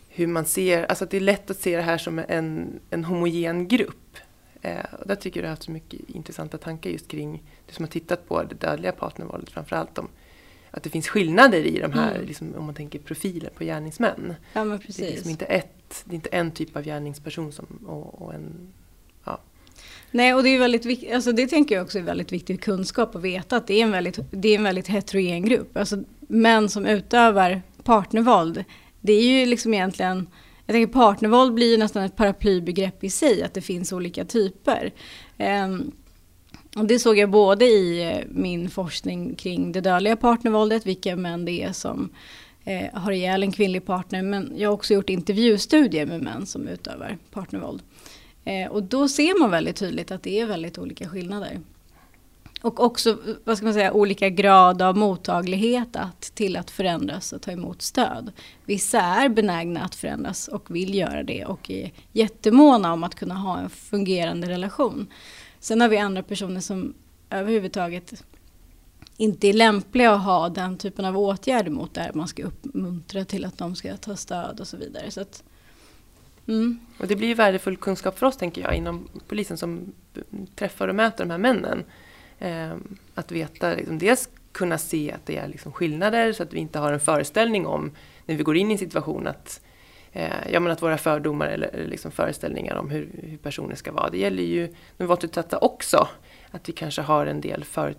hur 0.09 0.27
man 0.27 0.45
ser, 0.45 0.83
alltså 0.83 1.03
att 1.03 1.11
det 1.11 1.17
är 1.17 1.21
lätt 1.21 1.49
att 1.49 1.59
se 1.59 1.75
det 1.75 1.83
här 1.83 1.97
som 1.97 2.21
en, 2.27 2.79
en 2.89 3.03
homogen 3.03 3.67
grupp. 3.67 4.17
Eh, 4.61 4.93
och 4.99 5.07
där 5.07 5.15
tycker 5.15 5.39
jag 5.39 5.43
du 5.43 5.47
har 5.47 5.53
haft 5.53 5.63
så 5.63 5.71
mycket 5.71 6.09
intressanta 6.09 6.57
tankar 6.57 6.89
just 6.89 7.07
kring, 7.07 7.43
du 7.67 7.73
som 7.73 7.85
har 7.85 7.89
tittat 7.91 8.27
på 8.27 8.43
det 8.43 8.55
dödliga 8.55 8.91
partnervåldet 8.91 9.49
framförallt, 9.49 9.97
om 9.97 10.07
att 10.71 10.83
det 10.83 10.89
finns 10.89 11.07
skillnader 11.07 11.65
i 11.65 11.79
de 11.79 11.91
här, 11.91 12.15
mm. 12.15 12.27
liksom, 12.27 12.55
om 12.55 12.65
man 12.65 12.75
tänker 12.75 12.99
profiler 12.99 13.49
på 13.49 13.63
gärningsmän. 13.63 14.35
Ja, 14.53 14.63
men 14.63 14.79
precis. 14.79 14.97
Det 14.97 15.07
är 15.07 15.11
liksom 15.11 15.31
inte 15.31 15.45
ett 15.45 15.82
det 16.05 16.13
är 16.13 16.15
inte 16.15 16.29
en 16.29 16.51
typ 16.51 16.75
av 16.77 16.83
gärningsperson 16.83 17.51
som, 17.51 17.65
och, 17.85 18.21
och 18.21 18.33
en 18.33 18.73
ja. 19.25 19.39
Nej, 20.11 20.33
och 20.33 20.43
det 20.43 20.49
är 20.49 20.59
väldigt 20.59 20.85
viktigt, 20.85 21.13
alltså 21.13 21.31
det 21.31 21.47
tänker 21.47 21.75
jag 21.75 21.83
också 21.83 21.99
är 21.99 22.03
väldigt 22.03 22.31
viktig 22.31 22.61
kunskap 22.61 23.15
att 23.15 23.21
veta 23.21 23.57
att 23.57 23.67
det 23.67 23.73
är 23.73 23.83
en 23.83 23.91
väldigt, 23.91 24.19
det 24.31 24.49
är 24.49 24.55
en 24.55 24.63
väldigt 24.63 24.87
heterogen 24.87 25.45
grupp. 25.45 25.77
Alltså 25.77 26.03
män 26.19 26.69
som 26.69 26.85
utövar 26.85 27.61
partnervåld, 27.83 28.63
det 29.01 29.13
är 29.13 29.23
ju 29.23 29.45
liksom 29.45 29.73
egentligen, 29.73 30.27
jag 30.65 30.73
tänker 30.73 30.93
partnervåld 30.93 31.53
blir 31.53 31.71
ju 31.71 31.77
nästan 31.77 32.03
ett 32.03 32.15
paraplybegrepp 32.15 33.03
i 33.03 33.09
sig, 33.09 33.43
att 33.43 33.53
det 33.53 33.61
finns 33.61 33.93
olika 33.93 34.25
typer. 34.25 34.93
Um, 35.37 35.91
och 36.75 36.85
det 36.85 36.99
såg 36.99 37.17
jag 37.17 37.29
både 37.29 37.65
i 37.65 38.11
eh, 38.11 38.25
min 38.29 38.69
forskning 38.69 39.35
kring 39.35 39.71
det 39.71 39.81
dödliga 39.81 40.15
partnervåldet, 40.15 40.85
vilka 40.85 41.15
män 41.15 41.45
det 41.45 41.63
är 41.63 41.73
som 41.73 42.09
eh, 42.65 42.93
har 42.93 43.11
ihjäl 43.11 43.43
en 43.43 43.51
kvinnlig 43.51 43.85
partner. 43.85 44.21
Men 44.21 44.53
jag 44.55 44.69
har 44.69 44.73
också 44.73 44.93
gjort 44.93 45.09
intervjustudier 45.09 46.05
med 46.05 46.21
män 46.21 46.45
som 46.45 46.67
utövar 46.67 47.17
partnervåld. 47.31 47.81
Eh, 48.45 48.71
och 48.71 48.83
då 48.83 49.07
ser 49.07 49.39
man 49.39 49.51
väldigt 49.51 49.75
tydligt 49.75 50.11
att 50.11 50.23
det 50.23 50.39
är 50.39 50.45
väldigt 50.45 50.77
olika 50.77 51.09
skillnader. 51.09 51.59
Och 52.61 52.83
också 52.83 53.17
vad 53.43 53.57
ska 53.57 53.65
man 53.65 53.73
säga, 53.73 53.93
olika 53.93 54.29
grad 54.29 54.81
av 54.81 54.97
mottaglighet 54.97 55.95
att, 55.95 56.21
till 56.21 56.57
att 56.57 56.71
förändras 56.71 57.33
och 57.33 57.41
ta 57.41 57.51
emot 57.51 57.81
stöd. 57.81 58.31
Vissa 58.65 59.01
är 59.01 59.29
benägna 59.29 59.83
att 59.83 59.95
förändras 59.95 60.47
och 60.47 60.75
vill 60.75 60.95
göra 60.95 61.23
det 61.23 61.45
och 61.45 61.71
är 61.71 61.91
jättemåna 62.11 62.93
om 62.93 63.03
att 63.03 63.15
kunna 63.15 63.35
ha 63.35 63.59
en 63.59 63.69
fungerande 63.69 64.49
relation. 64.49 65.07
Sen 65.59 65.81
har 65.81 65.89
vi 65.89 65.97
andra 65.97 66.23
personer 66.23 66.59
som 66.59 66.93
överhuvudtaget 67.29 68.23
inte 69.17 69.47
är 69.47 69.53
lämpliga 69.53 70.11
att 70.11 70.23
ha 70.23 70.49
den 70.49 70.77
typen 70.77 71.05
av 71.05 71.17
åtgärder 71.17 71.71
mot 71.71 71.93
där 71.93 72.11
man 72.13 72.27
ska 72.27 72.43
uppmuntra 72.43 73.25
till 73.25 73.45
att 73.45 73.57
de 73.57 73.75
ska 73.75 73.97
ta 73.97 74.15
stöd 74.15 74.59
och 74.59 74.67
så 74.67 74.77
vidare. 74.77 75.11
Så 75.11 75.21
att, 75.21 75.43
Mm. 76.47 76.79
Och 76.97 77.07
det 77.07 77.15
blir 77.15 77.27
ju 77.27 77.33
värdefull 77.33 77.77
kunskap 77.77 78.19
för 78.19 78.25
oss, 78.25 78.37
tänker 78.37 78.61
jag, 78.61 78.75
inom 78.75 79.07
polisen 79.27 79.57
som 79.57 79.93
träffar 80.55 80.87
och 80.87 80.95
möter 80.95 81.25
de 81.25 81.31
här 81.31 81.37
männen. 81.37 81.83
Eh, 82.39 82.75
att 83.15 83.31
veta, 83.31 83.73
liksom, 83.73 83.99
dels 83.99 84.29
kunna 84.51 84.77
se 84.77 85.11
att 85.11 85.25
det 85.25 85.37
är 85.37 85.47
liksom 85.47 85.71
skillnader 85.71 86.33
så 86.33 86.43
att 86.43 86.53
vi 86.53 86.59
inte 86.59 86.79
har 86.79 86.93
en 86.93 86.99
föreställning 86.99 87.65
om 87.65 87.91
när 88.25 88.35
vi 88.35 88.43
går 88.43 88.57
in 88.57 88.69
i 88.69 88.73
en 88.73 88.79
situation 88.79 89.27
att, 89.27 89.61
eh, 90.11 90.51
ja, 90.51 90.59
men 90.59 90.71
att 90.71 90.81
våra 90.81 90.97
fördomar 90.97 91.47
eller, 91.47 91.67
eller 91.67 91.87
liksom 91.87 92.11
föreställningar 92.11 92.75
om 92.75 92.89
hur, 92.89 93.09
hur, 93.23 93.37
personer 93.37 93.75
ska 93.75 93.91
vara. 93.91 94.09
Det 94.09 94.17
gäller 94.17 94.43
ju 94.43 94.75
de 94.97 95.05
våldsutsatta 95.05 95.57
också. 95.57 96.07
Att 96.53 96.69
vi 96.69 96.73
kanske 96.73 97.01
har 97.01 97.25
en 97.25 97.41
del 97.41 97.63
för, 97.63 97.95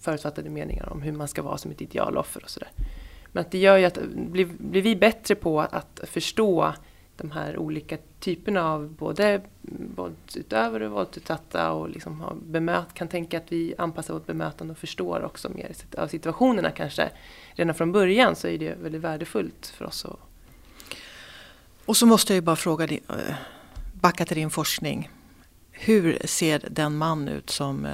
förutfattade 0.00 0.50
meningar 0.50 0.92
om 0.92 1.02
hur 1.02 1.12
man 1.12 1.28
ska 1.28 1.42
vara 1.42 1.58
som 1.58 1.70
ett 1.70 1.80
idealoffer 1.80 2.42
och 2.44 2.50
sådär. 2.50 2.70
Men 3.32 3.40
att 3.40 3.50
det 3.50 3.58
gör 3.58 3.76
ju 3.76 3.84
att 3.84 3.98
blir, 4.14 4.44
blir 4.44 4.82
vi 4.82 4.96
bättre 4.96 5.34
på 5.34 5.60
att 5.60 6.00
förstå 6.04 6.74
de 7.16 7.30
här 7.30 7.58
olika 7.58 7.98
typerna 8.20 8.72
av 8.72 8.88
både 8.88 9.40
våldsutövare 9.94 10.86
och 10.86 10.92
våldsutsatta 10.92 11.72
och 11.72 11.88
liksom 11.88 12.20
har 12.20 12.34
bemöt, 12.34 12.94
kan 12.94 13.08
tänka 13.08 13.38
att 13.38 13.52
vi 13.52 13.74
anpassar 13.78 14.14
vårt 14.14 14.26
bemötande 14.26 14.72
och 14.72 14.78
förstår 14.78 15.24
också 15.24 15.48
mer 15.48 15.72
av 15.98 16.08
situationerna 16.08 16.70
kanske 16.70 17.10
redan 17.54 17.74
från 17.74 17.92
början 17.92 18.36
så 18.36 18.48
är 18.48 18.58
det 18.58 18.74
väldigt 18.82 19.00
värdefullt 19.00 19.66
för 19.66 19.84
oss. 19.84 20.04
Att... 20.04 20.18
Och 21.84 21.96
så 21.96 22.06
måste 22.06 22.32
jag 22.32 22.36
ju 22.36 22.40
bara 22.40 22.56
fråga, 22.56 22.84
eh, 22.84 23.34
backa 23.92 24.24
till 24.24 24.36
din 24.36 24.50
forskning. 24.50 25.10
Hur 25.84 26.18
ser 26.24 26.62
den 26.70 26.96
man 26.96 27.28
ut 27.28 27.50
som 27.50 27.84
eh, 27.84 27.92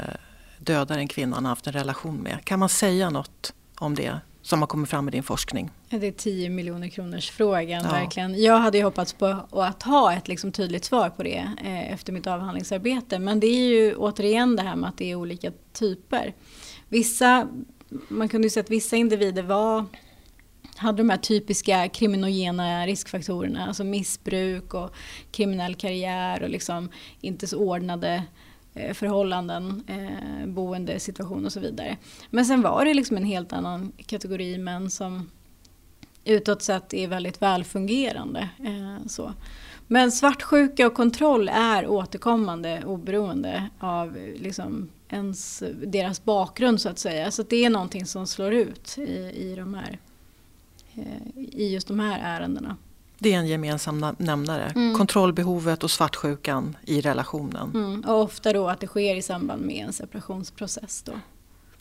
dödar 0.59 0.99
en 0.99 1.09
kvinna 1.09 1.37
han 1.37 1.45
haft 1.45 1.67
en 1.67 1.73
relation 1.73 2.17
med? 2.17 2.39
Kan 2.45 2.59
man 2.59 2.69
säga 2.69 3.11
något 3.11 3.55
om 3.79 3.95
det 3.95 4.21
som 4.43 4.61
har 4.61 4.67
kommit 4.67 4.91
fram 4.91 5.09
i 5.09 5.11
din 5.11 5.23
forskning? 5.23 5.71
Det 5.91 6.07
är 6.07 6.13
10 6.13 6.51
miljoner 6.51 6.89
kronors 6.89 7.31
frågan 7.31 7.85
ja. 7.85 7.91
verkligen. 7.91 8.43
Jag 8.43 8.59
hade 8.59 8.79
ju 8.79 8.85
hoppats 8.85 9.13
på 9.13 9.37
att 9.51 9.83
ha 9.83 10.13
ett 10.13 10.29
liksom 10.29 10.53
tydligt 10.53 10.85
svar 10.85 11.11
på 11.11 11.23
det 11.23 11.51
eh, 11.65 11.93
efter 11.93 12.13
mitt 12.13 12.27
avhandlingsarbete. 12.27 13.19
Men 13.19 13.41
det 13.41 13.47
är 13.47 13.69
ju 13.69 13.95
återigen 13.95 14.57
det 14.57 14.63
här 14.63 14.77
med 14.77 14.89
att 14.89 14.99
det 14.99 15.11
är 15.11 15.15
olika 15.15 15.53
typer. 15.73 16.35
Vissa, 16.89 17.49
man 18.09 18.29
kunde 18.29 18.47
ju 18.47 18.51
se 18.51 18.61
att 18.61 18.71
vissa 18.71 18.97
individer 18.97 19.43
var 19.43 19.85
hade 20.79 20.99
de 20.99 21.11
här 21.11 21.17
typiska 21.17 21.89
kriminogena 21.89 22.87
riskfaktorerna, 22.87 23.67
alltså 23.67 23.85
missbruk 23.85 24.75
och 24.75 24.95
kriminell 25.31 25.75
karriär 25.75 26.43
och 26.43 26.49
liksom 26.49 26.89
inte 27.21 27.47
så 27.47 27.59
ordnade 27.59 28.25
eh, 28.75 28.95
förhållanden, 28.95 29.85
eh, 29.87 30.47
boendesituation 30.47 31.47
och 31.47 31.53
så 31.53 31.61
vidare. 31.61 31.97
Men 32.31 32.45
sen 32.45 32.63
var 32.63 32.85
det 32.85 32.95
liksom 32.95 33.17
en 33.17 33.25
helt 33.25 33.53
annan 33.53 33.93
kategori 34.07 34.59
män 34.59 34.91
som 34.91 35.31
utåt 36.25 36.63
sett 36.63 36.95
är 36.95 37.09
väldigt 37.09 37.43
välfungerande. 37.43 38.49
Eh, 38.65 39.07
så. 39.07 39.33
Men 39.87 40.13
svartsjuka 40.13 40.87
och 40.87 40.95
kontroll 40.95 41.49
är 41.49 41.87
återkommande 41.87 42.83
oberoende 42.87 43.71
av 43.79 44.17
eh, 44.17 44.41
liksom 44.41 44.89
ens, 45.09 45.63
deras 45.87 46.25
bakgrund 46.25 46.81
så 46.81 46.89
att 46.89 46.99
säga. 46.99 47.31
Så 47.31 47.43
det 47.43 47.65
är 47.65 47.71
någonting 47.71 48.07
som 48.07 48.27
slår 48.27 48.53
ut 48.53 48.99
i, 48.99 49.33
i, 49.35 49.55
de 49.57 49.75
här, 49.75 49.99
i 51.37 51.73
just 51.73 51.89
de 51.89 52.01
här 52.01 52.21
ärendena. 52.23 52.77
Det 53.19 53.33
är 53.33 53.39
en 53.39 53.47
gemensam 53.47 54.15
nämnare. 54.19 54.73
Mm. 54.77 54.95
Kontrollbehovet 54.95 55.85
och 55.85 55.91
svartsjukan 55.91 56.77
i 56.85 57.01
relationen. 57.01 57.71
Mm. 57.75 58.01
Och 58.01 58.23
ofta 58.23 58.53
då 58.53 58.69
att 58.69 58.81
det 58.81 58.87
sker 58.87 59.15
i 59.15 59.23
samband 59.23 59.63
med 59.63 59.87
en 59.87 59.93
separationsprocess. 59.93 61.03
Då. 61.03 61.13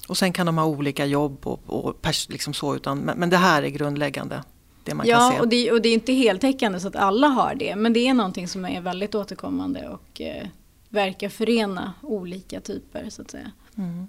Och 0.07 0.17
sen 0.17 0.33
kan 0.33 0.45
de 0.45 0.57
ha 0.57 0.65
olika 0.65 1.05
jobb 1.05 1.47
och, 1.47 1.59
och 1.65 2.07
liksom 2.29 2.53
så, 2.53 2.75
utan, 2.75 2.97
men, 2.97 3.17
men, 3.17 3.29
det 3.29 3.38
här 3.38 3.63
är 3.63 3.69
grundläggande. 3.69 4.43
Det 4.83 4.93
man 4.93 5.07
ja, 5.07 5.17
kan 5.17 5.31
se. 5.31 5.39
Och, 5.39 5.47
det, 5.47 5.71
och 5.71 5.81
det 5.81 5.89
är 5.89 5.93
inte 5.93 6.13
heltäckande 6.13 6.79
så 6.79 6.88
att 6.88 6.95
alla 6.95 7.27
har 7.27 7.55
det. 7.55 7.75
Men 7.75 7.93
det 7.93 8.07
är 8.07 8.13
någonting 8.13 8.47
som 8.47 8.65
är 8.65 8.81
väldigt 8.81 9.15
återkommande 9.15 9.89
och 9.89 10.21
eh, 10.21 10.47
verkar 10.89 11.29
förena 11.29 11.93
olika 12.01 12.59
typer 12.62 13.09
så 13.09 13.21
att 13.21 13.31
säga. 13.31 13.51
Mm. 13.77 14.07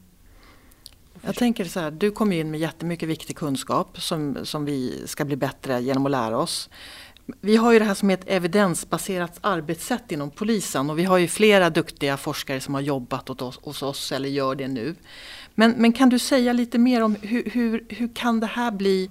Jag 1.22 1.34
tänker 1.34 1.64
så 1.64 1.80
här, 1.80 1.90
du 1.90 2.10
kommer 2.10 2.36
in 2.36 2.50
med 2.50 2.60
jättemycket 2.60 3.08
viktig 3.08 3.36
kunskap 3.36 4.00
som, 4.00 4.38
som 4.42 4.64
vi 4.64 5.02
ska 5.06 5.24
bli 5.24 5.36
bättre 5.36 5.80
genom 5.80 6.06
att 6.06 6.12
lära 6.12 6.38
oss. 6.38 6.70
Vi 7.40 7.56
har 7.56 7.72
ju 7.72 7.78
det 7.78 7.84
här 7.84 7.94
som 7.94 8.10
är 8.10 8.14
ett 8.14 8.28
evidensbaserat 8.28 9.38
arbetssätt 9.40 10.12
inom 10.12 10.30
polisen 10.30 10.90
och 10.90 10.98
vi 10.98 11.04
har 11.04 11.18
ju 11.18 11.28
flera 11.28 11.70
duktiga 11.70 12.16
forskare 12.16 12.60
som 12.60 12.74
har 12.74 12.80
jobbat 12.80 13.30
åt 13.30 13.42
oss, 13.42 13.58
hos 13.62 13.82
oss 13.82 14.12
eller 14.12 14.28
gör 14.28 14.54
det 14.54 14.68
nu. 14.68 14.94
Men, 15.54 15.74
men 15.76 15.92
kan 15.92 16.08
du 16.08 16.18
säga 16.18 16.52
lite 16.52 16.78
mer 16.78 17.02
om 17.02 17.16
hur, 17.22 17.50
hur, 17.50 17.86
hur 17.88 18.14
kan 18.14 18.40
det 18.40 18.46
här 18.46 18.70
bli 18.70 19.10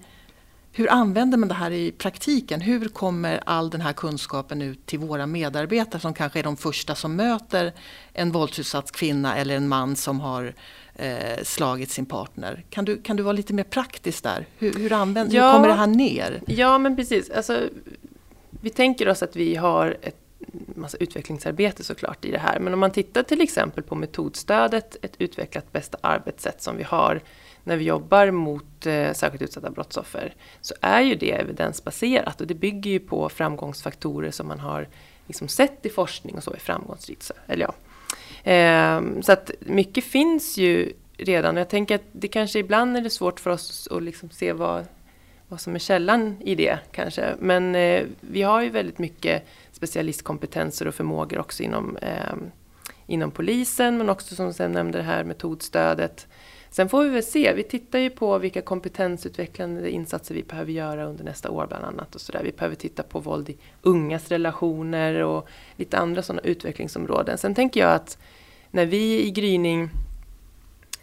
hur 0.77 0.91
använder 0.91 1.37
man 1.37 1.49
det 1.49 1.55
här 1.55 1.71
i 1.71 1.91
praktiken? 1.91 2.61
Hur 2.61 2.87
kommer 2.87 3.43
all 3.45 3.69
den 3.69 3.81
här 3.81 3.93
kunskapen 3.93 4.61
ut 4.61 4.85
till 4.85 4.99
våra 4.99 5.25
medarbetare 5.25 6.01
som 6.01 6.13
kanske 6.13 6.39
är 6.39 6.43
de 6.43 6.57
första 6.57 6.95
som 6.95 7.15
möter 7.15 7.73
en 8.13 8.31
våldsutsatt 8.31 8.91
kvinna 8.91 9.37
eller 9.37 9.55
en 9.55 9.67
man 9.67 9.95
som 9.95 10.19
har 10.19 10.53
eh, 10.95 11.43
slagit 11.43 11.91
sin 11.91 12.05
partner? 12.05 12.63
Kan 12.69 12.85
du, 12.85 13.01
kan 13.01 13.15
du 13.15 13.23
vara 13.23 13.33
lite 13.33 13.53
mer 13.53 13.63
praktisk 13.63 14.23
där? 14.23 14.45
Hur, 14.57 14.73
hur, 14.73 14.93
använder, 14.93 15.35
ja, 15.35 15.45
hur 15.45 15.53
kommer 15.53 15.67
det 15.67 15.73
här 15.73 15.87
ner? 15.87 16.41
Ja 16.47 16.77
men 16.77 16.95
precis. 16.95 17.29
Alltså, 17.29 17.61
vi 18.49 18.69
tänker 18.69 19.09
oss 19.09 19.23
att 19.23 19.35
vi 19.35 19.55
har 19.55 19.97
ett 20.01 20.27
massa 20.75 20.97
utvecklingsarbete 20.97 21.83
såklart 21.83 22.25
i 22.25 22.31
det 22.31 22.39
här. 22.39 22.59
Men 22.59 22.73
om 22.73 22.79
man 22.79 22.91
tittar 22.91 23.23
till 23.23 23.41
exempel 23.41 23.83
på 23.83 23.95
metodstödet, 23.95 24.97
ett 25.01 25.13
utvecklat 25.17 25.71
bästa 25.71 25.97
arbetssätt 26.01 26.61
som 26.61 26.77
vi 26.77 26.83
har 26.83 27.21
när 27.67 27.77
vi 27.77 27.83
jobbar 27.83 28.31
mot 28.31 28.85
eh, 28.85 29.13
särskilt 29.13 29.41
utsatta 29.41 29.69
brottsoffer, 29.69 30.33
så 30.61 30.75
är 30.81 31.01
ju 31.01 31.15
det 31.15 31.31
evidensbaserat 31.31 32.41
och 32.41 32.47
det 32.47 32.53
bygger 32.53 32.91
ju 32.91 32.99
på 32.99 33.29
framgångsfaktorer 33.29 34.31
som 34.31 34.47
man 34.47 34.59
har 34.59 34.87
liksom 35.25 35.47
sett 35.47 35.85
i 35.85 35.89
forskning 35.89 36.35
och 36.35 36.43
så 36.43 36.53
är 36.53 36.57
framgångsrikt. 36.57 37.31
Eller 37.47 37.67
ja. 37.67 37.73
Eh, 38.51 39.01
så 39.21 39.31
att 39.31 39.51
mycket 39.59 40.03
finns 40.03 40.57
ju 40.57 40.93
redan. 41.17 41.55
Och 41.55 41.61
Jag 41.61 41.69
tänker 41.69 41.95
att 41.95 42.05
det 42.11 42.27
kanske 42.27 42.59
ibland 42.59 42.97
är 42.97 43.01
det 43.01 43.09
svårt 43.09 43.39
för 43.39 43.49
oss 43.49 43.87
att 43.91 44.03
liksom 44.03 44.29
se 44.29 44.53
vad, 44.53 44.85
vad 45.47 45.61
som 45.61 45.75
är 45.75 45.79
källan 45.79 46.37
i 46.39 46.55
det 46.55 46.79
kanske. 46.91 47.35
Men 47.39 47.75
eh, 47.75 48.03
vi 48.21 48.41
har 48.41 48.61
ju 48.61 48.69
väldigt 48.69 48.99
mycket 48.99 49.43
specialistkompetenser 49.71 50.87
och 50.87 50.95
förmågor 50.95 51.39
också 51.39 51.63
inom, 51.63 51.97
eh, 51.97 52.35
inom 53.07 53.31
polisen 53.31 53.97
men 53.97 54.09
också 54.09 54.35
som 54.35 54.53
sen 54.53 54.71
nämnde 54.71 54.97
det 54.97 55.03
här 55.03 55.23
metodstödet. 55.23 56.27
Sen 56.69 56.89
får 56.89 57.03
vi 57.03 57.09
väl 57.09 57.23
se, 57.23 57.53
vi 57.53 57.63
tittar 57.63 57.99
ju 57.99 58.09
på 58.09 58.37
vilka 58.37 58.61
kompetensutvecklande 58.61 59.91
insatser 59.91 60.35
vi 60.35 60.43
behöver 60.43 60.71
göra 60.71 61.05
under 61.05 61.23
nästa 61.23 61.49
år 61.49 61.67
bland 61.67 61.85
annat. 61.85 62.15
Och 62.15 62.21
så 62.21 62.31
där. 62.31 62.43
Vi 62.43 62.51
behöver 62.51 62.75
titta 62.75 63.03
på 63.03 63.19
våld 63.19 63.49
i 63.49 63.57
ungas 63.81 64.29
relationer 64.29 65.23
och 65.23 65.49
lite 65.75 65.97
andra 65.97 66.21
sådana 66.21 66.41
utvecklingsområden. 66.41 67.37
Sen 67.37 67.55
tänker 67.55 67.79
jag 67.79 67.91
att 67.91 68.17
när 68.71 68.85
vi 68.85 69.25
i 69.27 69.31
gryning 69.31 69.89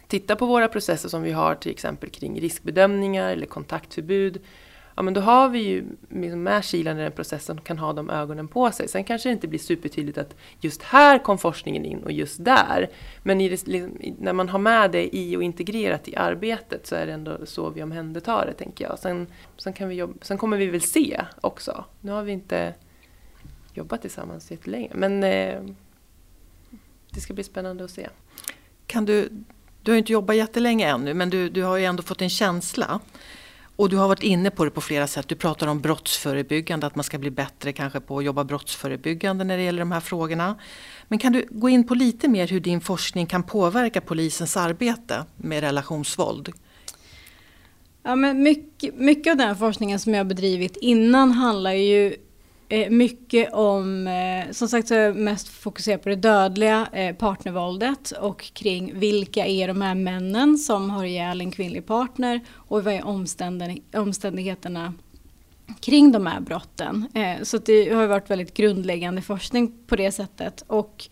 tittar 0.07 0.35
på 0.35 0.45
våra 0.45 0.67
processer 0.67 1.09
som 1.09 1.21
vi 1.21 1.31
har 1.31 1.55
till 1.55 1.71
exempel 1.71 2.09
kring 2.09 2.41
riskbedömningar 2.41 3.31
eller 3.31 3.45
kontaktförbud. 3.45 4.41
Ja 4.95 5.01
men 5.01 5.13
då 5.13 5.21
har 5.21 5.49
vi 5.49 5.59
ju 5.59 5.85
liksom 6.09 6.43
med 6.43 6.63
kilan 6.63 6.99
i 6.99 7.03
den 7.03 7.11
processen 7.11 7.61
kan 7.61 7.77
ha 7.77 7.93
de 7.93 8.09
ögonen 8.09 8.47
på 8.47 8.71
sig. 8.71 8.87
Sen 8.87 9.03
kanske 9.03 9.29
det 9.29 9.33
inte 9.33 9.47
blir 9.47 9.59
supertydligt 9.59 10.17
att 10.17 10.35
just 10.59 10.83
här 10.83 11.19
kom 11.19 11.37
forskningen 11.37 11.85
in 11.85 12.03
och 12.03 12.11
just 12.11 12.45
där. 12.45 12.89
Men 13.23 13.37
det, 13.39 13.67
liksom, 13.67 13.97
när 14.19 14.33
man 14.33 14.49
har 14.49 14.59
med 14.59 14.91
det 14.91 15.15
i 15.15 15.37
och 15.37 15.43
integrerat 15.43 16.07
i 16.07 16.15
arbetet 16.15 16.87
så 16.87 16.95
är 16.95 17.05
det 17.05 17.13
ändå 17.13 17.45
så 17.45 17.69
vi 17.69 17.83
omhändertar 17.83 18.45
det 18.45 18.53
tänker 18.53 18.85
jag. 18.85 18.99
Sen, 18.99 19.27
sen, 19.57 19.73
kan 19.73 19.89
vi 19.89 19.95
jobba, 19.95 20.13
sen 20.21 20.37
kommer 20.37 20.57
vi 20.57 20.65
väl 20.65 20.81
se 20.81 21.21
också. 21.41 21.85
Nu 22.01 22.11
har 22.11 22.23
vi 22.23 22.31
inte 22.31 22.73
jobbat 23.73 24.01
tillsammans 24.01 24.51
jättelänge 24.51 24.91
men 24.93 25.23
eh, 25.23 25.61
det 27.09 27.19
ska 27.21 27.33
bli 27.33 27.43
spännande 27.43 27.83
att 27.83 27.91
se. 27.91 28.09
Kan 28.87 29.05
du 29.05 29.29
du 29.85 29.91
har 29.91 29.97
inte 29.97 30.11
jobbat 30.11 30.35
jättelänge 30.35 30.87
ännu 30.87 31.13
men 31.13 31.29
du, 31.29 31.49
du 31.49 31.63
har 31.63 31.77
ju 31.77 31.85
ändå 31.85 32.03
fått 32.03 32.21
en 32.21 32.29
känsla. 32.29 32.99
Och 33.75 33.89
du 33.89 33.97
har 33.97 34.07
varit 34.07 34.23
inne 34.23 34.49
på 34.49 34.65
det 34.65 34.71
på 34.71 34.81
flera 34.81 35.07
sätt. 35.07 35.27
Du 35.27 35.35
pratar 35.35 35.67
om 35.67 35.81
brottsförebyggande, 35.81 36.87
att 36.87 36.95
man 36.95 37.03
ska 37.03 37.17
bli 37.17 37.31
bättre 37.31 37.73
kanske 37.73 37.99
på 37.99 38.17
att 38.17 38.25
jobba 38.25 38.43
brottsförebyggande 38.43 39.43
när 39.43 39.57
det 39.57 39.63
gäller 39.63 39.79
de 39.79 39.91
här 39.91 39.99
frågorna. 39.99 40.55
Men 41.07 41.19
kan 41.19 41.33
du 41.33 41.47
gå 41.49 41.69
in 41.69 41.87
på 41.87 41.95
lite 41.95 42.27
mer 42.27 42.47
hur 42.47 42.59
din 42.59 42.81
forskning 42.81 43.25
kan 43.25 43.43
påverka 43.43 44.01
polisens 44.01 44.57
arbete 44.57 45.25
med 45.37 45.61
relationsvåld? 45.61 46.53
Ja, 48.03 48.15
men 48.15 48.43
mycket, 48.43 48.95
mycket 48.95 49.31
av 49.31 49.37
den 49.37 49.55
forskningen 49.55 49.99
som 49.99 50.13
jag 50.13 50.27
bedrivit 50.27 50.77
innan 50.77 51.31
handlar 51.31 51.71
ju 51.71 52.15
Eh, 52.69 52.89
mycket 52.89 53.53
om, 53.53 54.07
eh, 54.07 54.51
som 54.51 54.67
sagt 54.67 54.87
så 54.87 54.93
är 54.93 54.99
jag 54.99 55.15
mest 55.15 55.47
fokuserad 55.47 56.01
på 56.01 56.09
det 56.09 56.15
dödliga 56.15 56.87
eh, 56.93 57.15
partnervåldet 57.15 58.11
och 58.11 58.53
kring 58.53 58.99
vilka 58.99 59.45
är 59.45 59.67
de 59.67 59.81
här 59.81 59.95
männen 59.95 60.57
som 60.57 60.89
har 60.89 61.05
ihjäl 61.05 61.41
en 61.41 61.51
kvinnlig 61.51 61.85
partner 61.85 62.41
och 62.53 62.83
vad 62.83 62.93
är 62.93 63.05
omständigheterna 63.93 64.93
kring 65.79 66.11
de 66.11 66.25
här 66.25 66.39
brotten. 66.39 67.07
Eh, 67.13 67.43
så 67.43 67.57
det 67.57 67.93
har 67.93 68.07
varit 68.07 68.29
väldigt 68.29 68.53
grundläggande 68.53 69.21
forskning 69.21 69.73
på 69.87 69.95
det 69.95 70.11
sättet. 70.11 70.63
Och 70.67 71.09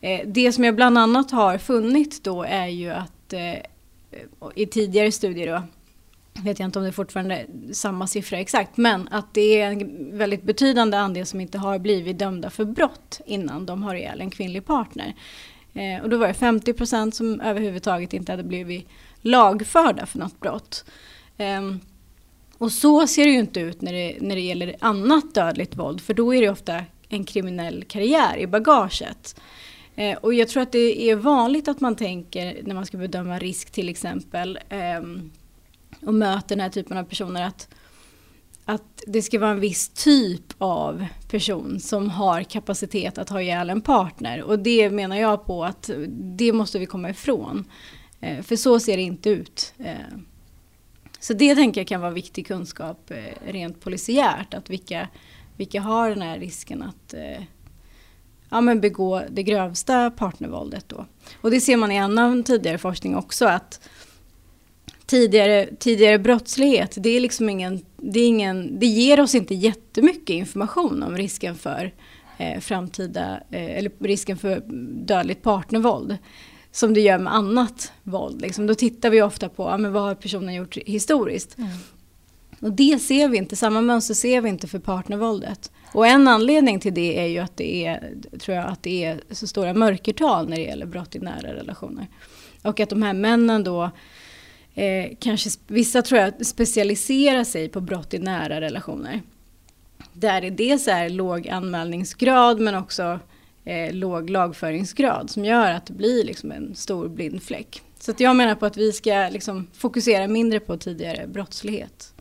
eh, 0.00 0.20
det 0.26 0.52
som 0.52 0.64
jag 0.64 0.76
bland 0.76 0.98
annat 0.98 1.30
har 1.30 1.58
funnit 1.58 2.24
då 2.24 2.42
är 2.42 2.66
ju 2.66 2.90
att 2.90 3.32
eh, 3.32 3.54
i 4.54 4.66
tidigare 4.66 5.12
studier 5.12 5.52
då, 5.52 5.62
vet 6.42 6.58
jag 6.58 6.66
inte 6.66 6.78
om 6.78 6.82
det 6.82 6.90
är 6.90 6.92
fortfarande 6.92 7.46
samma 7.72 8.06
siffra 8.06 8.38
exakt, 8.38 8.76
men 8.76 9.08
att 9.08 9.34
det 9.34 9.60
är 9.60 9.70
en 9.70 10.18
väldigt 10.18 10.42
betydande 10.42 10.96
andel 10.96 11.26
som 11.26 11.40
inte 11.40 11.58
har 11.58 11.78
blivit 11.78 12.18
dömda 12.18 12.50
för 12.50 12.64
brott 12.64 13.20
innan 13.26 13.66
de 13.66 13.82
har 13.82 13.94
ihjäl 13.94 14.20
en 14.20 14.30
kvinnlig 14.30 14.66
partner. 14.66 15.14
Eh, 15.74 16.02
och 16.02 16.10
då 16.10 16.16
var 16.16 16.28
det 16.28 16.34
50 16.34 16.72
procent 16.72 17.14
som 17.14 17.40
överhuvudtaget 17.40 18.12
inte 18.12 18.32
hade 18.32 18.42
blivit 18.42 18.88
lagförda 19.20 20.06
för 20.06 20.18
något 20.18 20.40
brott. 20.40 20.84
Eh, 21.36 21.62
och 22.58 22.72
så 22.72 23.06
ser 23.06 23.24
det 23.24 23.30
ju 23.30 23.38
inte 23.38 23.60
ut 23.60 23.82
när 23.82 23.92
det, 23.92 24.16
när 24.20 24.34
det 24.34 24.40
gäller 24.40 24.76
annat 24.80 25.34
dödligt 25.34 25.76
våld, 25.76 26.00
för 26.00 26.14
då 26.14 26.34
är 26.34 26.40
det 26.40 26.50
ofta 26.50 26.84
en 27.08 27.24
kriminell 27.24 27.84
karriär 27.84 28.36
i 28.36 28.46
bagaget. 28.46 29.40
Eh, 29.96 30.18
och 30.18 30.34
jag 30.34 30.48
tror 30.48 30.62
att 30.62 30.72
det 30.72 31.10
är 31.10 31.16
vanligt 31.16 31.68
att 31.68 31.80
man 31.80 31.96
tänker 31.96 32.58
när 32.62 32.74
man 32.74 32.86
ska 32.86 32.96
bedöma 32.96 33.38
risk 33.38 33.70
till 33.70 33.88
exempel 33.88 34.58
ehm, 34.68 35.30
och 36.06 36.14
möter 36.14 36.48
den 36.48 36.60
här 36.60 36.70
typen 36.70 36.98
av 36.98 37.04
personer 37.04 37.42
att, 37.46 37.68
att 38.64 39.02
det 39.06 39.22
ska 39.22 39.38
vara 39.38 39.50
en 39.50 39.60
viss 39.60 39.88
typ 39.88 40.54
av 40.58 41.06
person 41.30 41.80
som 41.80 42.10
har 42.10 42.42
kapacitet 42.42 43.18
att 43.18 43.28
ha 43.28 43.42
ihjäl 43.42 43.70
en 43.70 43.80
partner. 43.80 44.42
Och 44.42 44.58
det 44.58 44.90
menar 44.90 45.16
jag 45.16 45.46
på 45.46 45.64
att 45.64 45.90
det 46.36 46.52
måste 46.52 46.78
vi 46.78 46.86
komma 46.86 47.10
ifrån. 47.10 47.64
Eh, 48.20 48.42
för 48.42 48.56
så 48.56 48.80
ser 48.80 48.96
det 48.96 49.02
inte 49.02 49.30
ut. 49.30 49.74
Eh, 49.78 49.94
så 51.20 51.34
det 51.34 51.54
tänker 51.54 51.80
jag 51.80 51.88
kan 51.88 52.00
vara 52.00 52.10
viktig 52.10 52.46
kunskap 52.46 53.10
eh, 53.10 53.52
rent 53.52 53.80
polisiärt. 53.80 54.54
Att 54.54 54.70
vilka, 54.70 55.08
vilka 55.56 55.80
har 55.80 56.10
den 56.10 56.22
här 56.22 56.38
risken 56.38 56.82
att 56.82 57.14
ja, 58.50 58.60
men 58.60 58.80
begå 58.80 59.22
det 59.30 59.42
grövsta 59.42 60.10
partnervåldet 60.10 60.88
då. 60.88 61.06
Och 61.40 61.50
det 61.50 61.60
ser 61.60 61.76
man 61.76 61.92
i 61.92 61.98
annan 61.98 62.42
tidigare 62.42 62.78
forskning 62.78 63.16
också 63.16 63.46
att 63.46 63.88
tidigare, 65.06 65.68
tidigare 65.78 66.18
brottslighet, 66.18 66.94
det 66.96 67.10
är 67.10 67.20
liksom 67.20 67.48
ingen, 67.48 67.84
det 67.96 68.20
är 68.20 68.26
ingen, 68.26 68.78
det 68.78 68.86
ger 68.86 69.20
oss 69.20 69.34
inte 69.34 69.54
jättemycket 69.54 70.34
information 70.34 71.02
om 71.02 71.16
risken 71.16 71.54
för 71.54 71.92
eh, 72.38 72.60
framtida, 72.60 73.40
eh, 73.50 73.78
eller 73.78 73.92
risken 74.00 74.36
för 74.36 74.62
dödligt 75.06 75.42
partnervåld. 75.42 76.16
Som 76.72 76.94
det 76.94 77.00
gör 77.00 77.18
med 77.18 77.34
annat 77.34 77.92
våld. 78.02 78.42
Liksom. 78.42 78.66
Då 78.66 78.74
tittar 78.74 79.10
vi 79.10 79.22
ofta 79.22 79.48
på, 79.48 79.62
ja, 79.62 79.76
men 79.76 79.92
vad 79.92 80.02
har 80.02 80.14
personen 80.14 80.54
gjort 80.54 80.76
historiskt? 80.76 81.58
Mm. 81.58 81.70
Och 82.60 82.72
det 82.72 82.98
ser 82.98 83.28
vi 83.28 83.38
inte, 83.38 83.56
samma 83.56 83.80
mönster 83.80 84.14
ser 84.14 84.40
vi 84.40 84.48
inte 84.48 84.68
för 84.68 84.78
partnervåldet. 84.78 85.72
Och 85.92 86.06
en 86.06 86.28
anledning 86.28 86.80
till 86.80 86.94
det 86.94 87.20
är 87.20 87.26
ju 87.26 87.38
att 87.38 87.56
det 87.56 87.86
är, 87.86 88.12
tror 88.38 88.56
jag, 88.56 88.68
att 88.68 88.82
det 88.82 89.04
är 89.04 89.20
så 89.30 89.46
stora 89.46 89.74
mörkertal 89.74 90.48
när 90.48 90.56
det 90.56 90.62
gäller 90.62 90.86
brott 90.86 91.16
i 91.16 91.18
nära 91.18 91.54
relationer. 91.54 92.06
Och 92.62 92.80
att 92.80 92.90
de 92.90 93.02
här 93.02 93.12
männen 93.12 93.64
då 93.64 93.90
eh, 94.74 95.16
kanske, 95.18 95.50
vissa 95.66 96.02
tror 96.02 96.20
jag 96.20 96.46
specialiserar 96.46 97.44
sig 97.44 97.68
på 97.68 97.80
brott 97.80 98.14
i 98.14 98.18
nära 98.18 98.60
relationer. 98.60 99.22
Där 100.12 100.40
det 100.40 100.50
dels 100.50 100.88
är 100.88 101.08
låg 101.08 101.48
anmälningsgrad 101.48 102.60
men 102.60 102.74
också 102.74 103.18
eh, 103.64 103.92
låg 103.94 104.30
lagföringsgrad 104.30 105.30
som 105.30 105.44
gör 105.44 105.70
att 105.70 105.86
det 105.86 105.92
blir 105.92 106.24
liksom 106.24 106.52
en 106.52 106.74
stor 106.74 107.08
blind 107.08 107.42
fläck. 107.42 107.82
Så 107.98 108.10
att 108.10 108.20
jag 108.20 108.36
menar 108.36 108.54
på 108.54 108.66
att 108.66 108.76
vi 108.76 108.92
ska 108.92 109.28
liksom 109.32 109.66
fokusera 109.72 110.28
mindre 110.28 110.60
på 110.60 110.76
tidigare 110.76 111.26
brottslighet. 111.26 112.14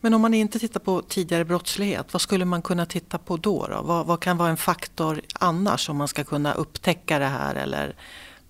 Men 0.00 0.14
om 0.14 0.20
man 0.20 0.34
inte 0.34 0.58
tittar 0.58 0.80
på 0.80 1.02
tidigare 1.02 1.44
brottslighet, 1.44 2.12
vad 2.12 2.22
skulle 2.22 2.44
man 2.44 2.62
kunna 2.62 2.86
titta 2.86 3.18
på 3.18 3.36
då? 3.36 3.66
då? 3.66 3.82
Vad, 3.82 4.06
vad, 4.06 4.20
kan 4.20 4.36
vara 4.36 4.48
en 4.48 4.56
faktor 4.56 5.20
annars 5.34 5.88
om 5.88 5.96
man 5.96 6.08
ska 6.08 6.24
kunna 6.24 6.54
upptäcka 6.54 7.18
det 7.18 7.26
här? 7.26 7.54
Eller 7.54 7.96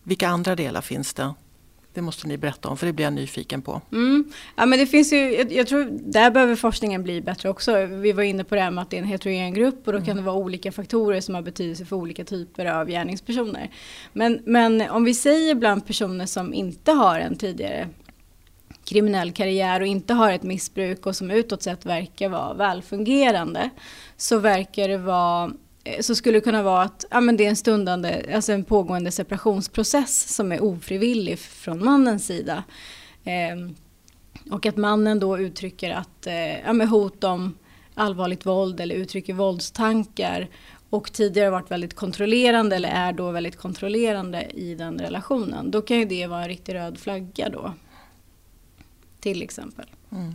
vilka 0.02 0.28
andra 0.28 0.56
delar 0.56 0.80
finns 0.80 1.14
det? 1.14 1.34
Det 1.94 2.02
måste 2.02 2.28
ni 2.28 2.36
berätta 2.36 2.68
om 2.68 2.76
för 2.76 2.86
det 2.86 2.92
blir 2.92 3.04
jag 3.06 3.12
nyfiken 3.12 3.62
på. 3.62 3.80
Mm. 3.92 4.32
Ja, 4.56 4.66
men 4.66 4.78
det 4.78 4.86
finns 4.86 5.12
ju, 5.12 5.36
jag, 5.36 5.52
jag, 5.52 5.66
tror 5.66 5.88
där 5.90 6.30
behöver 6.30 6.56
forskningen 6.56 7.02
bli 7.02 7.20
bättre 7.20 7.48
också. 7.48 7.86
Vi 7.86 8.12
var 8.12 8.22
inne 8.22 8.44
på 8.44 8.54
det 8.54 8.60
här 8.60 8.70
med 8.70 8.82
att 8.82 8.90
det 8.90 8.96
är 8.96 9.02
en 9.02 9.08
heterogen 9.08 9.54
grupp 9.54 9.86
och 9.86 9.92
då 9.92 9.98
mm. 9.98 10.06
kan 10.06 10.16
det 10.16 10.22
vara 10.22 10.36
olika 10.36 10.72
faktorer 10.72 11.20
som 11.20 11.34
har 11.34 11.42
betydelse 11.42 11.84
för 11.84 11.96
olika 11.96 12.24
typer 12.24 12.66
av 12.66 12.88
gärningspersoner. 12.88 13.70
Men, 14.12 14.42
men 14.44 14.90
om 14.90 15.04
vi 15.04 15.14
säger 15.14 15.54
bland 15.54 15.87
personer 15.87 16.26
som 16.26 16.54
inte 16.54 16.92
har 16.92 17.18
en 17.18 17.37
tidigare 17.37 17.88
kriminell 18.85 19.33
karriär 19.33 19.80
och 19.80 19.87
inte 19.87 20.14
har 20.14 20.33
ett 20.33 20.42
missbruk 20.42 21.07
och 21.07 21.16
som 21.16 21.30
utåt 21.30 21.62
sett 21.62 21.87
verkar 21.87 22.28
vara 22.28 22.54
välfungerande 22.54 23.70
så 24.16 24.38
verkar 24.38 24.88
det 24.88 24.98
vara 24.98 25.52
Eh, 25.85 26.01
så 26.01 26.14
skulle 26.14 26.37
det 26.37 26.44
kunna 26.44 26.62
vara 26.62 26.83
att 26.83 27.05
ja, 27.11 27.20
men 27.20 27.37
det 27.37 27.44
är 27.44 27.49
en 27.49 27.57
stundande, 27.57 28.35
alltså 28.35 28.53
en 28.53 28.64
pågående 28.64 29.11
separationsprocess 29.11 30.35
som 30.35 30.53
är 30.53 30.62
ofrivillig 30.62 31.38
från 31.38 31.85
mannens 31.85 32.27
sida. 32.27 32.64
Eh, 33.25 33.70
och 34.51 34.66
att 34.66 34.77
mannen 34.77 35.20
då 35.20 35.38
uttrycker 35.38 35.90
att, 35.90 36.27
eh, 36.27 36.61
ja, 36.61 36.73
med 36.73 36.88
hot 36.88 37.25
om 37.25 37.55
allvarligt 37.94 38.47
våld 38.47 38.81
eller 38.81 38.94
uttrycker 38.94 39.35
våldstankar 39.35 40.49
och 40.90 41.12
tidigare 41.12 41.51
varit 41.51 41.70
väldigt 41.70 41.94
kontrollerande 41.94 42.77
eller 42.77 42.88
är 42.88 43.12
då 43.12 43.31
väldigt 43.31 43.57
kontrollerande 43.57 44.47
i 44.51 44.75
den 44.75 44.99
relationen. 44.99 45.70
Då 45.70 45.83
kan 45.83 45.99
ju 45.99 46.05
det 46.05 46.27
vara 46.27 46.42
en 46.42 46.49
riktig 46.49 46.75
röd 46.75 46.99
flagga 46.99 47.49
då. 47.49 47.73
Till 49.20 49.42
exempel. 49.42 49.87
Mm. 50.12 50.35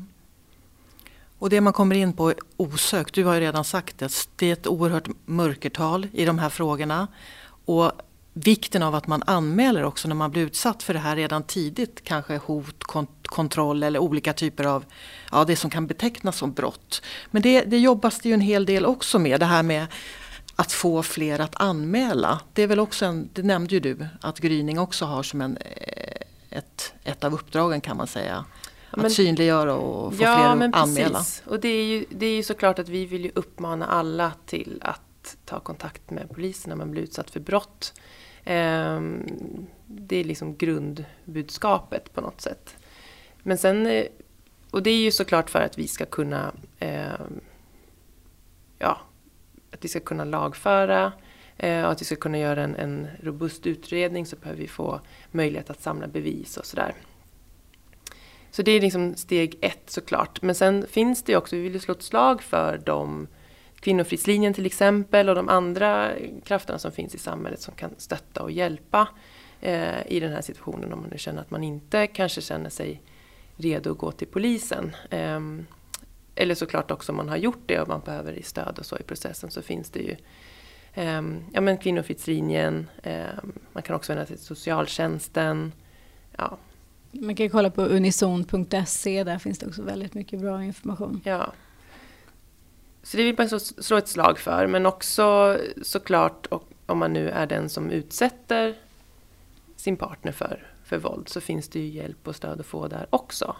Och 1.39 1.49
det 1.49 1.61
man 1.61 1.73
kommer 1.73 1.95
in 1.95 2.13
på 2.13 2.33
osökt, 2.57 3.13
du 3.13 3.23
har 3.23 3.33
ju 3.33 3.39
redan 3.39 3.63
sagt 3.63 3.97
det, 3.97 4.27
det 4.35 4.47
är 4.47 4.53
ett 4.53 4.67
oerhört 4.67 5.07
mörkertal 5.25 6.07
i 6.13 6.25
de 6.25 6.39
här 6.39 6.49
frågorna. 6.49 7.07
Och 7.65 7.91
vikten 8.33 8.83
av 8.83 8.95
att 8.95 9.07
man 9.07 9.23
anmäler 9.25 9.83
också 9.83 10.07
när 10.07 10.15
man 10.15 10.31
blir 10.31 10.41
utsatt 10.41 10.83
för 10.83 10.93
det 10.93 10.99
här 10.99 11.15
redan 11.15 11.43
tidigt. 11.43 12.03
Kanske 12.03 12.37
hot, 12.37 12.83
kont 12.83 13.27
kontroll 13.27 13.83
eller 13.83 13.99
olika 13.99 14.33
typer 14.33 14.63
av 14.63 14.85
ja, 15.31 15.45
det 15.45 15.55
som 15.55 15.69
kan 15.69 15.87
betecknas 15.87 16.37
som 16.37 16.53
brott. 16.53 17.01
Men 17.31 17.41
det, 17.41 17.61
det 17.61 17.77
jobbas 17.77 18.19
det 18.19 18.29
ju 18.29 18.33
en 18.33 18.41
hel 18.41 18.65
del 18.65 18.85
också 18.85 19.19
med. 19.19 19.39
Det 19.39 19.45
här 19.45 19.63
med 19.63 19.87
att 20.55 20.71
få 20.71 21.03
fler 21.03 21.39
att 21.39 21.61
anmäla. 21.61 22.39
Det 22.53 22.63
är 22.63 22.67
väl 22.67 22.79
också 22.79 23.05
en, 23.05 23.29
det 23.33 23.43
nämnde 23.43 23.73
ju 23.73 23.79
du, 23.79 24.07
att 24.21 24.39
gryning 24.39 24.79
också 24.79 25.05
har 25.05 25.23
som 25.23 25.41
en, 25.41 25.57
eh, 25.57 26.57
ett, 26.57 26.93
ett 27.03 27.23
av 27.23 27.33
uppdragen 27.33 27.81
kan 27.81 27.97
man 27.97 28.07
säga. 28.07 28.45
Men, 28.95 29.05
att 29.05 29.11
synliggöra 29.11 29.73
och 29.73 30.15
få 30.15 30.23
ja, 30.23 30.35
fler 30.35 30.55
men 30.55 30.73
att 30.73 30.81
anmäla. 30.81 31.17
Precis. 31.17 31.43
Och 31.45 31.59
det 31.59 31.69
är, 31.69 31.85
ju, 31.85 32.05
det 32.09 32.25
är 32.25 32.35
ju 32.35 32.43
såklart 32.43 32.79
att 32.79 32.89
vi 32.89 33.05
vill 33.05 33.25
ju 33.25 33.31
uppmana 33.35 33.85
alla 33.85 34.33
till 34.45 34.79
att 34.81 35.37
ta 35.45 35.59
kontakt 35.59 36.11
med 36.11 36.29
polisen 36.29 36.69
när 36.69 36.75
man 36.75 36.91
blir 36.91 37.03
utsatt 37.03 37.31
för 37.31 37.39
brott. 37.39 37.93
Um, 38.45 39.25
det 39.85 40.15
är 40.15 40.23
liksom 40.23 40.57
grundbudskapet 40.57 42.13
på 42.13 42.21
något 42.21 42.41
sätt. 42.41 42.75
Men 43.43 43.57
sen, 43.57 43.87
eh, 43.87 44.05
och 44.71 44.83
det 44.83 44.89
är 44.89 44.97
ju 44.97 45.11
såklart 45.11 45.49
för 45.49 45.61
att 45.61 45.77
vi 45.77 45.87
ska 45.87 46.05
kunna 46.05 46.51
um, 46.81 47.41
ja, 48.79 48.99
att 49.71 49.85
vi 49.85 49.87
ska 49.87 49.99
kunna 49.99 50.23
lagföra 50.23 51.11
uh, 51.63 51.83
och 51.83 51.91
att 51.91 52.01
vi 52.01 52.05
ska 52.05 52.15
kunna 52.15 52.37
göra 52.37 52.63
en, 52.63 52.75
en 52.75 53.07
robust 53.21 53.67
utredning 53.67 54.25
så 54.25 54.35
behöver 54.35 54.61
vi 54.61 54.67
få 54.67 54.99
möjlighet 55.31 55.69
att 55.69 55.81
samla 55.81 56.07
bevis 56.07 56.57
och 56.57 56.65
sådär. 56.65 56.93
Så 58.51 58.61
det 58.61 58.71
är 58.71 58.81
liksom 58.81 59.15
steg 59.15 59.57
ett 59.61 59.89
såklart. 59.89 60.41
Men 60.41 60.55
sen 60.55 60.87
finns 60.87 61.23
det 61.23 61.31
ju 61.31 61.37
också, 61.37 61.55
vi 61.55 61.61
vill 61.61 61.73
ju 61.73 61.79
slå 61.79 61.93
ett 61.93 62.03
slag 62.03 62.41
för 62.41 62.81
de 62.85 63.27
Kvinnofridslinjen 63.79 64.53
till 64.53 64.65
exempel 64.65 65.29
och 65.29 65.35
de 65.35 65.49
andra 65.49 66.11
krafterna 66.43 66.79
som 66.79 66.91
finns 66.91 67.15
i 67.15 67.17
samhället 67.17 67.61
som 67.61 67.73
kan 67.73 67.91
stötta 67.97 68.43
och 68.43 68.51
hjälpa 68.51 69.07
eh, 69.61 70.07
i 70.07 70.19
den 70.19 70.33
här 70.33 70.41
situationen 70.41 70.93
om 70.93 71.01
man 71.01 71.09
nu 71.09 71.17
känner 71.17 71.41
att 71.41 71.51
man 71.51 71.63
inte 71.63 72.07
kanske 72.07 72.41
känner 72.41 72.69
sig 72.69 73.01
redo 73.55 73.91
att 73.91 73.97
gå 73.97 74.11
till 74.11 74.27
polisen. 74.27 74.95
Eh, 75.09 75.39
eller 76.35 76.55
såklart 76.55 76.91
också 76.91 77.11
om 77.11 77.15
man 77.15 77.29
har 77.29 77.37
gjort 77.37 77.63
det 77.65 77.79
och 77.79 77.87
man 77.87 78.01
behöver 78.05 78.41
stöd 78.43 78.79
och 78.79 78.85
så 78.85 78.97
i 78.97 79.03
processen 79.03 79.51
så 79.51 79.61
finns 79.61 79.89
det 79.89 79.99
ju 79.99 80.15
eh, 80.93 81.21
ja, 81.53 81.61
men 81.61 81.77
Kvinnofridslinjen, 81.77 82.89
ehm, 83.03 83.53
man 83.73 83.83
kan 83.83 83.95
också 83.95 84.11
vända 84.11 84.25
sig 84.25 84.37
till 84.37 84.45
socialtjänsten. 84.45 85.71
Ja, 86.37 86.57
man 87.11 87.35
kan 87.35 87.49
kolla 87.49 87.69
på 87.69 87.81
unison.se, 87.81 89.23
där 89.23 89.37
finns 89.37 89.59
det 89.59 89.67
också 89.67 89.83
väldigt 89.83 90.13
mycket 90.13 90.39
bra 90.39 90.63
information. 90.63 91.21
Ja. 91.23 91.53
Så 93.03 93.17
det 93.17 93.23
vill 93.23 93.35
man 93.37 93.59
slå 93.59 93.97
ett 93.97 94.07
slag 94.07 94.39
för, 94.39 94.67
men 94.67 94.85
också 94.85 95.57
såklart 95.81 96.47
om 96.85 96.97
man 96.97 97.13
nu 97.13 97.29
är 97.29 97.47
den 97.47 97.69
som 97.69 97.89
utsätter 97.89 98.75
sin 99.75 99.97
partner 99.97 100.31
för, 100.31 100.67
för 100.83 100.97
våld 100.97 101.29
så 101.29 101.41
finns 101.41 101.69
det 101.69 101.79
ju 101.79 101.87
hjälp 101.87 102.27
och 102.27 102.35
stöd 102.35 102.59
att 102.59 102.65
få 102.65 102.87
där 102.87 103.07
också. 103.09 103.55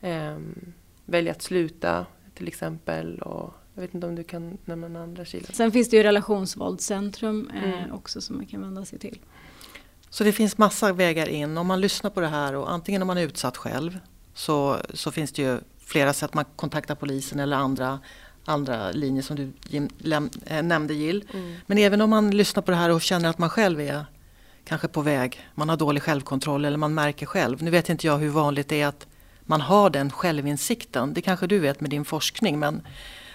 Um, 0.00 0.72
välja 1.04 1.32
att 1.32 1.42
sluta 1.42 2.06
till 2.34 2.48
exempel 2.48 3.18
och 3.22 3.54
jag 3.74 3.82
vet 3.82 3.94
inte 3.94 4.06
om 4.06 4.14
du 4.14 4.24
kan 4.24 4.58
nämna 4.64 5.02
andra 5.02 5.24
kilar. 5.24 5.52
Sen 5.52 5.72
finns 5.72 5.90
det 5.90 5.96
ju 5.96 6.02
relationsvåldscentrum 6.02 7.50
eh, 7.54 7.80
mm. 7.80 7.92
också 7.92 8.20
som 8.20 8.36
man 8.36 8.46
kan 8.46 8.60
vända 8.60 8.84
sig 8.84 8.98
till. 8.98 9.18
Så 10.12 10.24
det 10.24 10.32
finns 10.32 10.58
massa 10.58 10.92
vägar 10.92 11.28
in. 11.28 11.58
Om 11.58 11.66
man 11.66 11.80
lyssnar 11.80 12.10
på 12.10 12.20
det 12.20 12.28
här 12.28 12.54
och 12.54 12.70
antingen 12.70 13.02
om 13.02 13.06
man 13.06 13.18
är 13.18 13.22
utsatt 13.22 13.56
själv 13.56 13.98
så, 14.34 14.76
så 14.94 15.10
finns 15.10 15.32
det 15.32 15.42
ju 15.42 15.58
flera 15.86 16.12
sätt. 16.12 16.34
Man 16.34 16.44
kontaktar 16.56 16.94
polisen 16.94 17.40
eller 17.40 17.56
andra, 17.56 18.00
andra 18.44 18.90
linjer 18.90 19.22
som 19.22 19.36
du 19.36 19.52
läm, 19.98 20.30
äh, 20.46 20.62
nämnde 20.62 20.94
Jill. 20.94 21.24
Mm. 21.32 21.54
Men 21.66 21.78
även 21.78 22.00
om 22.00 22.10
man 22.10 22.30
lyssnar 22.30 22.62
på 22.62 22.70
det 22.70 22.76
här 22.76 22.90
och 22.90 23.02
känner 23.02 23.28
att 23.28 23.38
man 23.38 23.50
själv 23.50 23.80
är 23.80 24.04
kanske 24.64 24.88
på 24.88 25.00
väg. 25.00 25.48
Man 25.54 25.68
har 25.68 25.76
dålig 25.76 26.02
självkontroll 26.02 26.64
eller 26.64 26.78
man 26.78 26.94
märker 26.94 27.26
själv. 27.26 27.62
Nu 27.62 27.70
vet 27.70 27.88
inte 27.88 28.06
jag 28.06 28.18
hur 28.18 28.30
vanligt 28.30 28.68
det 28.68 28.80
är 28.80 28.86
att 28.86 29.06
man 29.42 29.60
har 29.60 29.90
den 29.90 30.10
självinsikten. 30.10 31.14
Det 31.14 31.20
kanske 31.20 31.46
du 31.46 31.58
vet 31.58 31.80
med 31.80 31.90
din 31.90 32.04
forskning 32.04 32.58
men 32.58 32.82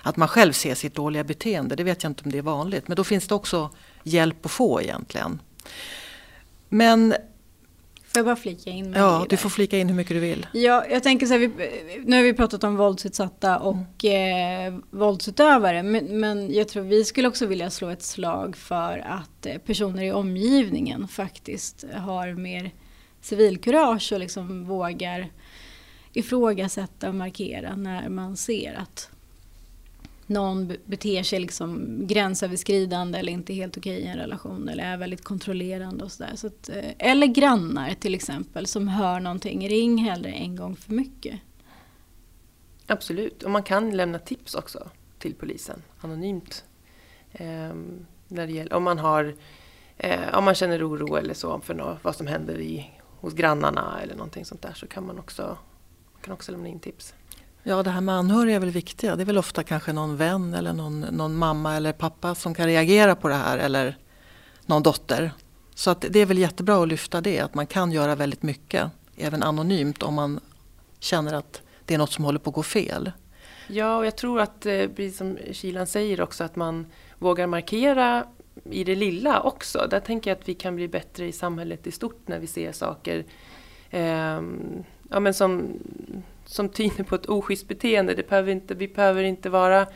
att 0.01 0.17
man 0.17 0.27
själv 0.27 0.53
ser 0.53 0.75
sitt 0.75 0.95
dåliga 0.95 1.23
beteende, 1.23 1.75
det 1.75 1.83
vet 1.83 2.03
jag 2.03 2.09
inte 2.09 2.23
om 2.25 2.31
det 2.31 2.37
är 2.37 2.41
vanligt. 2.41 2.87
Men 2.87 2.95
då 2.97 3.03
finns 3.03 3.27
det 3.27 3.35
också 3.35 3.69
hjälp 4.03 4.45
att 4.45 4.51
få 4.51 4.81
egentligen. 4.81 5.39
Men 6.69 7.15
Får 8.17 8.19
jag 8.19 8.25
bara 8.25 8.35
flika 8.35 8.69
in 8.69 8.93
Ja, 8.93 9.25
du 9.29 9.37
får 9.37 9.49
flika 9.49 9.77
in 9.77 9.87
hur 9.87 9.95
mycket 9.95 10.15
du 10.15 10.19
vill. 10.19 10.47
Ja, 10.53 10.85
jag 10.89 11.03
tänker 11.03 11.25
så 11.25 11.33
här, 11.33 11.39
vi, 11.39 11.51
nu 12.05 12.15
har 12.15 12.23
vi 12.23 12.33
pratat 12.33 12.63
om 12.63 12.75
våldsutsatta 12.75 13.59
och 13.59 14.05
eh, 14.05 14.73
våldsutövare, 14.89 15.83
men, 15.83 16.19
men 16.19 16.53
jag 16.53 16.67
tror 16.67 16.83
vi 16.83 17.03
skulle 17.03 17.27
också 17.27 17.45
vilja 17.45 17.69
slå 17.69 17.89
ett 17.89 18.03
slag 18.03 18.57
för 18.57 19.03
att 19.07 19.45
eh, 19.45 19.57
personer 19.57 20.03
i 20.03 20.11
omgivningen 20.11 21.07
faktiskt 21.07 21.85
har 21.93 22.33
mer 22.33 22.71
civilkurage 23.21 24.11
och 24.13 24.19
liksom 24.19 24.65
vågar 24.65 25.31
ifrågasätta 26.13 27.09
och 27.09 27.15
markera 27.15 27.75
när 27.75 28.09
man 28.09 28.37
ser 28.37 28.73
att 28.73 29.09
någon 30.27 30.73
beter 30.85 31.23
sig 31.23 31.39
liksom 31.39 31.99
gränsöverskridande 32.07 33.19
eller 33.19 33.31
inte 33.31 33.53
helt 33.53 33.77
okej 33.77 33.99
i 33.99 34.05
en 34.07 34.17
relation 34.17 34.69
eller 34.69 34.83
är 34.83 34.97
väldigt 34.97 35.23
kontrollerande 35.23 36.03
och 36.03 36.11
sådär. 36.11 36.31
Så 36.35 36.47
att, 36.47 36.69
eh, 36.69 36.91
eller 36.99 37.27
grannar 37.27 37.93
till 37.93 38.15
exempel 38.15 38.67
som 38.67 38.87
hör 38.87 39.19
någonting. 39.19 39.69
Ring 39.69 39.97
hellre 39.97 40.29
en 40.29 40.55
gång 40.55 40.75
för 40.75 40.93
mycket. 40.93 41.39
Absolut, 42.87 43.43
och 43.43 43.51
man 43.51 43.63
kan 43.63 43.97
lämna 43.97 44.19
tips 44.19 44.55
också 44.55 44.89
till 45.19 45.35
polisen 45.35 45.81
anonymt. 46.01 46.63
Ehm, 47.31 48.05
när 48.27 48.47
det 48.47 48.53
gäller, 48.53 48.73
om, 48.73 48.83
man 48.83 48.99
har, 48.99 49.35
eh, 49.97 50.37
om 50.37 50.43
man 50.43 50.55
känner 50.55 50.87
oro 50.87 51.15
eller 51.15 51.33
så 51.33 51.59
för 51.59 51.73
nå- 51.73 51.97
vad 52.01 52.15
som 52.15 52.27
händer 52.27 52.59
i, 52.59 52.91
hos 53.19 53.33
grannarna 53.33 53.99
eller 54.03 54.15
någonting 54.15 54.45
sånt 54.45 54.61
där 54.61 54.73
så 54.73 54.87
kan 54.87 55.05
man 55.05 55.19
också, 55.19 55.57
man 56.13 56.21
kan 56.21 56.33
också 56.33 56.51
lämna 56.51 56.67
in 56.67 56.79
tips. 56.79 57.13
Ja, 57.69 57.83
det 57.83 57.89
här 57.89 58.01
med 58.01 58.15
anhöriga 58.15 58.55
är 58.55 58.59
väl 58.59 58.69
viktiga. 58.69 59.15
Det 59.15 59.23
är 59.23 59.25
väl 59.25 59.37
ofta 59.37 59.63
kanske 59.63 59.93
någon 59.93 60.17
vän 60.17 60.53
eller 60.53 60.73
någon, 60.73 61.01
någon 61.01 61.35
mamma 61.35 61.75
eller 61.75 61.93
pappa 61.93 62.35
som 62.35 62.53
kan 62.53 62.65
reagera 62.65 63.15
på 63.15 63.27
det 63.27 63.35
här 63.35 63.57
eller 63.57 63.97
någon 64.65 64.83
dotter. 64.83 65.31
Så 65.75 65.91
att 65.91 66.05
det 66.09 66.19
är 66.19 66.25
väl 66.25 66.37
jättebra 66.37 66.81
att 66.81 66.87
lyfta 66.87 67.21
det, 67.21 67.39
att 67.39 67.53
man 67.53 67.67
kan 67.67 67.91
göra 67.91 68.15
väldigt 68.15 68.43
mycket, 68.43 68.91
även 69.15 69.43
anonymt 69.43 70.03
om 70.03 70.13
man 70.13 70.39
känner 70.99 71.33
att 71.33 71.61
det 71.85 71.93
är 71.93 71.97
något 71.97 72.11
som 72.11 72.25
håller 72.25 72.39
på 72.39 72.49
att 72.49 72.55
gå 72.55 72.63
fel. 72.63 73.11
Ja, 73.67 73.97
och 73.97 74.05
jag 74.05 74.15
tror 74.15 74.39
att, 74.39 74.65
eh, 74.65 74.87
precis 74.87 75.17
som 75.17 75.37
Kilan 75.51 75.87
säger 75.87 76.21
också, 76.21 76.43
att 76.43 76.55
man 76.55 76.85
vågar 77.19 77.47
markera 77.47 78.25
i 78.63 78.83
det 78.83 78.95
lilla 78.95 79.41
också. 79.41 79.87
Där 79.89 79.99
tänker 79.99 80.29
jag 80.29 80.37
att 80.39 80.49
vi 80.49 80.53
kan 80.53 80.75
bli 80.75 80.87
bättre 80.87 81.27
i 81.27 81.31
samhället 81.31 81.87
i 81.87 81.91
stort 81.91 82.27
när 82.27 82.39
vi 82.39 82.47
ser 82.47 82.71
saker 82.71 83.25
eh, 83.89 84.41
ja, 85.09 85.19
men 85.19 85.33
som, 85.33 85.79
som 86.47 86.69
tyder 86.69 87.03
på 87.03 87.15
ett 87.15 87.29
oschysst 87.29 87.67
beteende. 87.67 88.13
Det 88.13 88.29
behöver 88.29 88.51
inte, 88.51 88.75
vi 88.75 88.87
behöver 88.87 89.23
inte 89.23 89.49
vara 89.49 89.87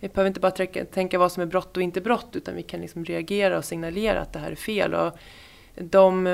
vi 0.00 0.08
behöver 0.08 0.28
inte 0.28 0.40
bara 0.40 0.50
tänka, 0.50 0.84
tänka 0.84 1.18
vad 1.18 1.32
som 1.32 1.42
är 1.42 1.46
brott 1.46 1.76
och 1.76 1.82
inte 1.82 2.00
brott 2.00 2.28
utan 2.32 2.56
vi 2.56 2.62
kan 2.62 2.80
liksom 2.80 3.04
reagera 3.04 3.58
och 3.58 3.64
signalera 3.64 4.20
att 4.20 4.32
det 4.32 4.38
här 4.38 4.50
är 4.50 4.56
fel. 4.56 4.94
Och 4.94 5.18
de 5.74 6.26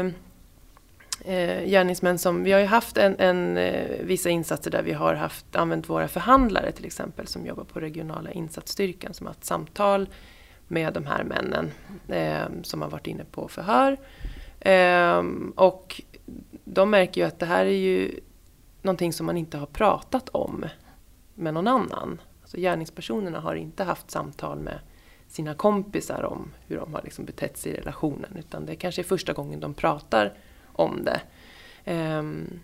eh, 1.25 1.65
gärningsmän 1.65 2.19
som, 2.19 2.43
vi 2.43 2.53
har 2.53 2.61
ju 2.61 2.67
haft 2.67 2.97
en, 2.97 3.17
en, 3.19 3.57
eh, 3.57 4.01
vissa 4.01 4.31
insatser 4.31 4.71
där 4.71 4.83
vi 4.83 4.93
har 4.93 5.15
haft, 5.15 5.57
använt 5.57 5.89
våra 5.89 6.09
förhandlare 6.09 6.73
till 6.73 6.87
exempel 6.87 7.27
som 7.27 7.47
jobbar 7.47 7.65
på 7.65 7.81
regionala 7.81 8.33
insatsstyrkan 8.33 9.15
som 9.15 9.27
har 9.27 9.35
haft 9.35 9.45
samtal 9.45 10.09
med 10.69 10.93
de 10.93 11.07
här 11.07 11.25
männen 11.25 11.71
eh, 12.09 12.63
som 12.63 12.83
har 12.83 12.91
varit 12.91 13.07
inne 13.07 13.25
på 13.25 13.49
förhör. 13.49 13.97
Eh, 14.61 15.23
och 15.55 16.03
de 16.65 16.91
märker 16.91 17.21
ju 17.21 17.27
att 17.27 17.39
det 17.39 17.47
här 17.47 17.67
är 17.67 17.79
ju 17.79 18.21
någonting 18.83 19.13
som 19.13 19.27
man 19.27 19.37
inte 19.37 19.59
har 19.59 19.67
pratat 19.67 20.29
om 20.29 20.65
med 21.35 21.55
någon 21.55 21.69
annan. 21.69 22.21
Alltså 22.43 22.57
gärningspersonerna 22.57 23.41
har 23.41 23.55
inte 23.55 23.85
haft 23.85 24.11
samtal 24.11 24.59
med 24.59 24.79
sina 25.29 25.55
kompisar 25.55 26.23
om 26.23 26.51
hur 26.67 26.77
de 26.77 26.95
har 26.95 27.03
liksom 27.03 27.25
betett 27.25 27.57
sig 27.57 27.73
i 27.73 27.75
relationen 27.75 28.37
utan 28.39 28.67
det 28.67 28.77
kanske 28.77 29.03
är 29.03 29.05
första 29.05 29.33
gången 29.33 29.61
de 29.61 29.75
pratar 29.75 30.35
om 30.73 31.05
det. 31.05 31.21
Ehm, 31.85 32.61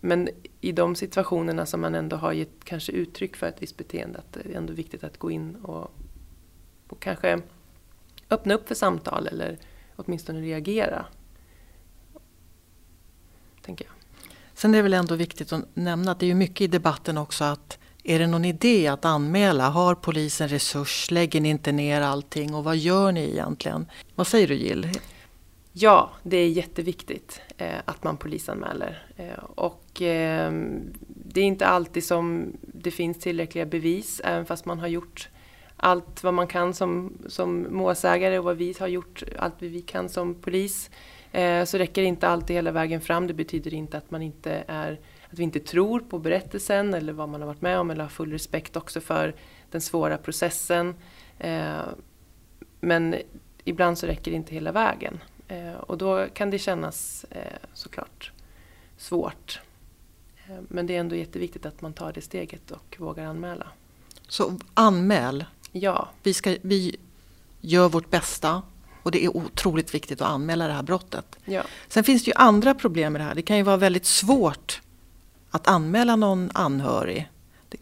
men 0.00 0.28
i 0.60 0.72
de 0.72 0.94
situationerna 0.94 1.66
som 1.66 1.80
man 1.80 1.94
ändå 1.94 2.16
har 2.16 2.32
gett 2.32 2.64
kanske 2.64 2.92
uttryck 2.92 3.36
för 3.36 3.46
ett 3.46 3.62
visst 3.62 3.76
beteende 3.76 4.18
att 4.18 4.32
det 4.32 4.40
är 4.40 4.56
ändå 4.56 4.72
viktigt 4.72 5.04
att 5.04 5.18
gå 5.18 5.30
in 5.30 5.56
och, 5.56 5.90
och 6.88 7.00
kanske 7.00 7.40
öppna 8.30 8.54
upp 8.54 8.68
för 8.68 8.74
samtal 8.74 9.26
eller 9.26 9.58
åtminstone 9.96 10.40
reagera. 10.40 11.06
Tänker 13.62 13.84
jag. 13.84 13.93
Sen 14.64 14.74
är 14.74 14.78
det 14.78 14.82
väl 14.82 14.94
ändå 14.94 15.14
viktigt 15.14 15.52
att 15.52 15.64
nämna 15.74 16.10
att 16.10 16.20
det 16.20 16.26
är 16.26 16.28
ju 16.28 16.34
mycket 16.34 16.60
i 16.60 16.66
debatten 16.66 17.18
också 17.18 17.44
att 17.44 17.78
är 18.04 18.18
det 18.18 18.26
någon 18.26 18.44
idé 18.44 18.88
att 18.88 19.04
anmäla? 19.04 19.68
Har 19.68 19.94
polisen 19.94 20.48
resurs? 20.48 21.10
Lägger 21.10 21.40
ni 21.40 21.48
inte 21.48 21.72
ner 21.72 22.00
allting? 22.00 22.54
Och 22.54 22.64
vad 22.64 22.76
gör 22.76 23.12
ni 23.12 23.30
egentligen? 23.30 23.86
Vad 24.14 24.26
säger 24.26 24.48
du 24.48 24.54
Jill? 24.54 24.88
Ja, 25.72 26.10
det 26.22 26.36
är 26.36 26.48
jätteviktigt 26.48 27.40
eh, 27.56 27.78
att 27.84 28.04
man 28.04 28.16
polisanmäler. 28.16 29.06
Eh, 29.16 29.44
och 29.54 30.02
eh, 30.02 30.52
det 31.06 31.40
är 31.40 31.44
inte 31.44 31.66
alltid 31.66 32.04
som 32.04 32.52
det 32.60 32.90
finns 32.90 33.18
tillräckliga 33.18 33.66
bevis, 33.66 34.20
även 34.24 34.46
fast 34.46 34.64
man 34.64 34.78
har 34.78 34.88
gjort 34.88 35.28
allt 35.76 36.22
vad 36.22 36.34
man 36.34 36.46
kan 36.46 36.74
som, 36.74 37.18
som 37.28 37.66
målsägare 37.70 38.38
och 38.38 38.44
vad 38.44 38.56
vi 38.56 38.74
har 38.80 38.88
gjort, 38.88 39.22
allt 39.38 39.54
vi 39.58 39.82
kan 39.82 40.08
som 40.08 40.34
polis. 40.34 40.90
Eh, 41.34 41.64
så 41.64 41.78
räcker 41.78 42.02
det 42.02 42.08
inte 42.08 42.28
alltid 42.28 42.56
hela 42.56 42.70
vägen 42.70 43.00
fram. 43.00 43.26
Det 43.26 43.34
betyder 43.34 43.74
inte 43.74 43.98
att 43.98 44.10
man 44.10 44.22
inte 44.22 44.64
är 44.68 45.00
att 45.30 45.38
vi 45.38 45.42
inte 45.42 45.60
tror 45.60 46.00
på 46.00 46.18
berättelsen 46.18 46.94
eller 46.94 47.12
vad 47.12 47.28
man 47.28 47.40
har 47.40 47.46
varit 47.46 47.62
med 47.62 47.78
om 47.78 47.90
eller 47.90 48.02
har 48.02 48.10
full 48.10 48.32
respekt 48.32 48.76
också 48.76 49.00
för 49.00 49.34
den 49.70 49.80
svåra 49.80 50.18
processen. 50.18 50.94
Eh, 51.38 51.82
men 52.80 53.14
ibland 53.64 53.98
så 53.98 54.06
räcker 54.06 54.30
det 54.30 54.36
inte 54.36 54.54
hela 54.54 54.72
vägen. 54.72 55.20
Eh, 55.48 55.74
och 55.74 55.98
då 55.98 56.26
kan 56.34 56.50
det 56.50 56.58
kännas 56.58 57.26
såklart 57.72 58.32
svårt. 58.96 59.60
Men 60.68 60.86
det 60.86 60.96
är 60.96 61.00
ändå 61.00 61.16
jätteviktigt 61.16 61.66
att 61.66 61.80
man 61.80 61.92
tar 61.92 62.12
det 62.12 62.20
steget 62.20 62.70
och 62.70 62.96
vågar 62.98 63.24
anmäla. 63.24 63.66
Så 64.28 64.58
anmäl. 64.74 65.44
Ja, 65.72 66.08
Vi, 66.22 66.34
ska, 66.34 66.56
vi 66.62 66.96
gör 67.60 67.88
vårt 67.88 68.10
bästa 68.10 68.62
och 69.04 69.10
det 69.10 69.24
är 69.24 69.36
otroligt 69.36 69.94
viktigt 69.94 70.20
att 70.20 70.28
anmäla 70.28 70.66
det 70.66 70.72
här 70.72 70.82
brottet. 70.82 71.36
ja. 71.44 71.62
Sen 71.88 72.04
finns 72.04 72.24
det 72.24 72.28
ju 72.28 72.34
andra 72.36 72.74
problem 72.74 73.12
med 73.12 73.20
det 73.20 73.24
här. 73.24 73.34
Det 73.34 73.42
kan 73.42 73.56
ju 73.56 73.62
vara 73.62 73.76
väldigt 73.76 74.06
svårt 74.06 74.80
att 75.50 75.68
anmäla 75.68 76.16
någon 76.16 76.50
anhörig. 76.54 77.28
Det, 77.68 77.78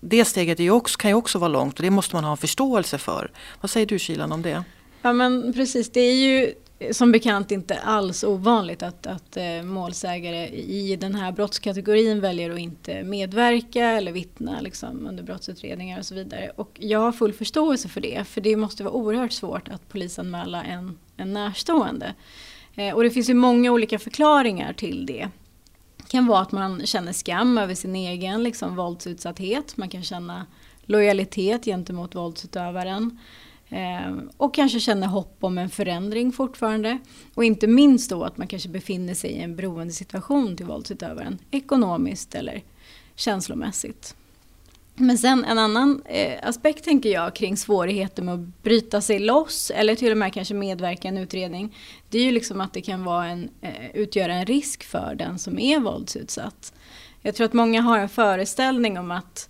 det 0.00 0.24
steget 0.24 0.60
är 0.60 0.64
ju 0.64 0.70
också, 0.70 0.98
kan 0.98 1.10
ju 1.10 1.14
också 1.14 1.38
vara 1.38 1.48
långt 1.48 1.76
och 1.76 1.82
det 1.82 1.90
måste 1.90 2.16
man 2.16 2.24
ha 2.24 2.30
en 2.30 2.36
förståelse 2.36 2.98
för. 2.98 3.30
Vad 3.60 3.70
säger 3.70 3.86
du 3.86 3.98
Kilan 3.98 4.32
om 4.32 4.42
det? 4.42 4.64
Ja 5.02 5.12
men 5.12 5.52
precis, 5.52 5.92
det 5.92 6.00
är 6.00 6.14
ju 6.14 6.54
som 6.90 7.12
bekant 7.12 7.50
inte 7.50 7.78
alls 7.78 8.24
ovanligt 8.24 8.82
att, 8.82 9.06
att 9.06 9.36
eh, 9.36 9.62
målsägare 9.62 10.48
i 10.48 10.96
den 10.96 11.14
här 11.14 11.32
brottskategorin 11.32 12.20
väljer 12.20 12.50
att 12.50 12.58
inte 12.58 13.02
medverka 13.02 13.84
eller 13.84 14.12
vittna 14.12 14.60
liksom, 14.60 15.06
under 15.06 15.22
brottsutredningar 15.22 15.98
och 15.98 16.06
så 16.06 16.14
vidare. 16.14 16.50
Och 16.56 16.78
jag 16.80 16.98
har 16.98 17.12
full 17.12 17.32
förståelse 17.32 17.88
för 17.88 18.00
det, 18.00 18.24
för 18.24 18.40
det 18.40 18.56
måste 18.56 18.84
vara 18.84 18.94
oerhört 18.94 19.32
svårt 19.32 19.68
att 19.68 19.88
polisanmäla 19.88 20.64
en, 20.64 20.98
en 21.16 21.32
närstående. 21.32 22.14
Eh, 22.74 22.94
och 22.94 23.02
det 23.02 23.10
finns 23.10 23.30
ju 23.30 23.34
många 23.34 23.72
olika 23.72 23.98
förklaringar 23.98 24.72
till 24.72 25.06
det. 25.06 25.28
Det 25.96 26.10
kan 26.10 26.26
vara 26.26 26.40
att 26.40 26.52
man 26.52 26.86
känner 26.86 27.12
skam 27.12 27.58
över 27.58 27.74
sin 27.74 27.96
egen 27.96 28.42
liksom, 28.42 28.76
våldsutsatthet, 28.76 29.76
man 29.76 29.88
kan 29.88 30.02
känna 30.02 30.46
lojalitet 30.82 31.64
gentemot 31.64 32.14
våldsutövaren. 32.14 33.18
Eh, 33.74 34.16
och 34.36 34.54
kanske 34.54 34.80
känner 34.80 35.06
hopp 35.06 35.36
om 35.40 35.58
en 35.58 35.70
förändring 35.70 36.32
fortfarande. 36.32 36.98
Och 37.34 37.44
inte 37.44 37.66
minst 37.66 38.10
då 38.10 38.24
att 38.24 38.38
man 38.38 38.46
kanske 38.46 38.68
befinner 38.68 39.14
sig 39.14 39.30
i 39.30 39.38
en 39.38 39.56
beroendesituation 39.56 40.56
till 40.56 40.66
våldsutövaren. 40.66 41.38
Ekonomiskt 41.50 42.34
eller 42.34 42.62
känslomässigt. 43.14 44.16
Men 44.94 45.18
sen 45.18 45.44
en 45.44 45.58
annan 45.58 46.02
eh, 46.04 46.48
aspekt 46.48 46.84
tänker 46.84 47.08
jag 47.08 47.34
kring 47.34 47.56
svårigheter 47.56 48.22
med 48.22 48.34
att 48.34 48.62
bryta 48.62 49.00
sig 49.00 49.18
loss 49.18 49.70
eller 49.70 49.94
till 49.94 50.12
och 50.12 50.18
med 50.18 50.32
kanske 50.32 50.54
medverka 50.54 51.08
i 51.08 51.10
en 51.10 51.18
utredning. 51.18 51.76
Det 52.08 52.18
är 52.18 52.24
ju 52.24 52.32
liksom 52.32 52.60
att 52.60 52.72
det 52.72 52.80
kan 52.80 53.04
vara 53.04 53.26
en, 53.26 53.48
eh, 53.60 53.90
utgöra 53.94 54.34
en 54.34 54.46
risk 54.46 54.84
för 54.84 55.14
den 55.14 55.38
som 55.38 55.58
är 55.58 55.80
våldsutsatt. 55.80 56.72
Jag 57.22 57.34
tror 57.34 57.44
att 57.44 57.52
många 57.52 57.80
har 57.80 57.98
en 57.98 58.08
föreställning 58.08 58.98
om 58.98 59.10
att 59.10 59.48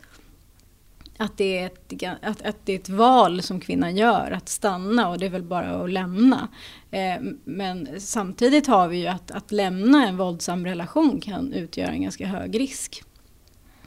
att 1.16 1.36
det, 1.36 1.58
är 1.58 1.66
ett, 1.66 2.02
att, 2.22 2.42
att 2.42 2.56
det 2.64 2.72
är 2.72 2.78
ett 2.78 2.88
val 2.88 3.42
som 3.42 3.60
kvinnan 3.60 3.96
gör, 3.96 4.30
att 4.30 4.48
stanna 4.48 5.08
och 5.08 5.18
det 5.18 5.26
är 5.26 5.30
väl 5.30 5.42
bara 5.42 5.84
att 5.84 5.90
lämna. 5.90 6.48
Eh, 6.90 7.22
men 7.44 8.00
samtidigt 8.00 8.66
har 8.66 8.88
vi 8.88 8.96
ju 8.96 9.06
att, 9.06 9.30
att 9.30 9.52
lämna 9.52 10.08
en 10.08 10.16
våldsam 10.16 10.66
relation 10.66 11.20
kan 11.20 11.52
utgöra 11.52 11.88
en 11.88 12.02
ganska 12.02 12.26
hög 12.26 12.60
risk 12.60 13.02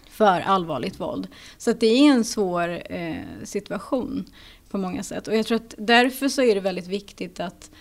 för 0.10 0.42
allvarligt 0.42 1.00
våld. 1.00 1.28
Så 1.58 1.72
att 1.72 1.80
det 1.80 1.88
är 1.88 2.12
en 2.12 2.24
svår 2.24 2.82
eh, 2.94 3.16
situation 3.44 4.26
på 4.70 4.78
många 4.78 5.04
sätt. 5.04 5.28
Och 5.28 5.36
jag 5.36 5.46
tror 5.46 5.56
att 5.56 5.76
därför 5.78 6.28
så 6.28 6.42
är 6.42 6.56
det 6.56 6.62
väldigt 6.62 6.88
viktigt 6.88 7.40
att 7.40 7.72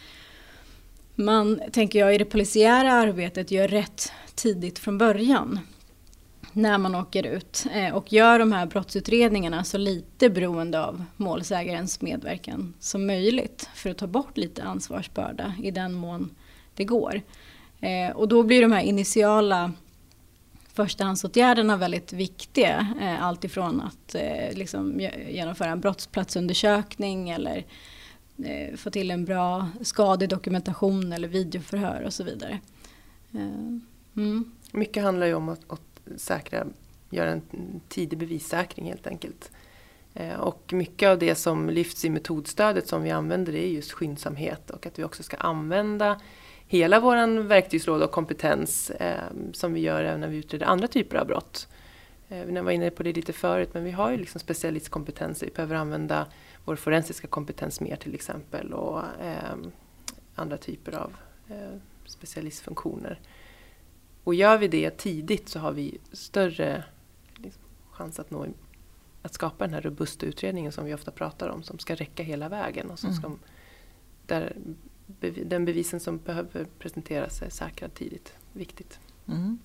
man, 1.14 1.61
tänker 1.72 1.98
jag, 1.98 2.14
i 2.14 2.18
det 2.18 2.24
polisiära 2.24 2.92
arbetet 2.92 3.50
gör 3.50 3.68
rätt 3.68 4.12
tidigt 4.35 4.78
från 4.78 4.98
början 4.98 5.61
när 6.57 6.79
man 6.79 6.95
åker 6.95 7.27
ut 7.27 7.66
eh, 7.73 7.95
och 7.95 8.12
gör 8.12 8.38
de 8.38 8.53
här 8.53 8.66
brottsutredningarna 8.66 9.64
så 9.64 9.79
lite 9.79 10.31
beroende 10.31 10.85
av 10.85 11.05
målsägarens 11.16 12.01
medverkan 12.01 12.75
som 12.81 13.07
möjligt 13.07 13.69
för 13.75 13.90
att 13.90 13.99
ta 13.99 14.07
bort 14.07 14.37
lite 14.37 14.62
ansvarsbörda 14.62 15.55
i 15.62 15.71
den 15.71 15.92
mån 15.92 16.31
det 16.75 16.85
går. 16.85 17.21
Eh, 17.81 18.16
och 18.16 18.29
då 18.29 18.42
blir 18.42 18.62
de 18.62 18.73
här 18.73 18.83
initiala 18.83 19.73
förstahandsåtgärderna 20.73 21.77
väldigt 21.77 22.12
viktiga. 22.12 22.95
Eh, 23.01 23.25
alltifrån 23.25 23.81
allt 23.81 24.14
ifrån 24.14 24.51
att 24.51 24.57
liksom 24.57 25.01
genomföra 25.29 25.71
en 25.71 25.81
brottsplatsundersökning 25.81 27.31
eller 27.31 27.64
få 28.77 28.90
till 28.90 29.11
en 29.11 29.25
bra 29.25 29.69
skadedokumentation 29.81 31.12
eller 31.12 31.29
videoförhör 31.29 32.03
och 32.03 32.12
så 32.12 32.25
vidare. 32.25 32.61
Mm. 34.14 34.53
Mycket 34.73 35.03
handlar 35.03 35.27
ju 35.27 35.35
om 35.35 35.49
att, 35.49 35.61
att 35.69 35.86
säkra, 36.16 36.66
göra 37.11 37.31
en 37.31 37.42
tidig 37.88 38.19
bevissäkring 38.19 38.87
helt 38.87 39.07
enkelt. 39.07 39.51
Eh, 40.14 40.40
och 40.40 40.73
mycket 40.73 41.09
av 41.09 41.19
det 41.19 41.35
som 41.35 41.71
lyfts 41.71 42.05
i 42.05 42.11
metodstödet 42.11 42.88
som 42.88 43.03
vi 43.03 43.11
använder 43.11 43.55
är 43.55 43.66
just 43.66 43.92
skyndsamhet 43.92 44.71
och 44.71 44.87
att 44.87 44.99
vi 44.99 45.05
också 45.05 45.23
ska 45.23 45.37
använda 45.37 46.21
hela 46.66 47.01
vår 47.01 47.42
verktygslåda 47.42 48.05
och 48.05 48.11
kompetens 48.11 48.90
eh, 48.90 49.21
som 49.53 49.73
vi 49.73 49.81
gör 49.81 50.05
även 50.05 50.21
när 50.21 50.29
vi 50.29 50.37
utreder 50.37 50.66
andra 50.66 50.88
typer 50.88 51.16
av 51.16 51.27
brott. 51.27 51.69
Eh, 52.29 52.62
var 52.62 52.71
inne 52.71 52.90
på 52.90 53.03
det 53.03 53.12
lite 53.12 53.33
förut 53.33 53.71
men 53.73 53.85
vi 53.85 53.90
har 53.90 54.11
ju 54.11 54.16
liksom 54.16 54.40
specialistkompetens. 54.40 55.42
Vi 55.42 55.51
behöver 55.51 55.77
använda 55.77 56.27
vår 56.64 56.77
forensiska 56.77 57.27
kompetens 57.27 57.81
mer 57.81 57.97
till 57.97 58.14
exempel 58.14 58.73
och 58.73 58.99
eh, 58.99 59.57
andra 60.35 60.57
typer 60.57 60.92
av 60.92 61.12
eh, 61.49 61.79
specialistfunktioner. 62.05 63.21
Och 64.27 64.35
gör 64.35 64.59
vi 64.59 64.69
det 64.69 64.91
tidigt 64.91 65.49
så 65.49 65.59
har 65.59 65.73
vi 65.73 65.99
större 66.12 66.85
liksom, 67.37 67.62
chans 67.91 68.19
att 68.19 68.31
nå 68.31 68.47
att 69.23 69.35
skapa 69.35 69.65
den 69.65 69.75
här 69.75 69.81
robusta 69.81 70.27
utredningen 70.27 70.73
som 70.73 70.85
vi 70.85 70.95
ofta 70.95 71.11
pratar 71.11 71.49
om 71.49 71.62
som 71.62 71.79
ska 71.79 71.95
räcka 71.95 72.23
hela 72.23 72.49
vägen 72.49 72.91
och 72.91 72.99
som 72.99 73.11
mm. 73.11 73.21
ska, 73.21 73.33
där 74.27 74.57
den 75.45 75.65
bevisen 75.65 76.01
som 76.01 76.19
behöver 76.19 76.67
presenteras 76.79 77.43
är 77.43 77.51
säkrad 77.51 77.95
tidigt. 77.95 78.33
Viktigt. 78.53 78.99
Mm. 79.29 79.59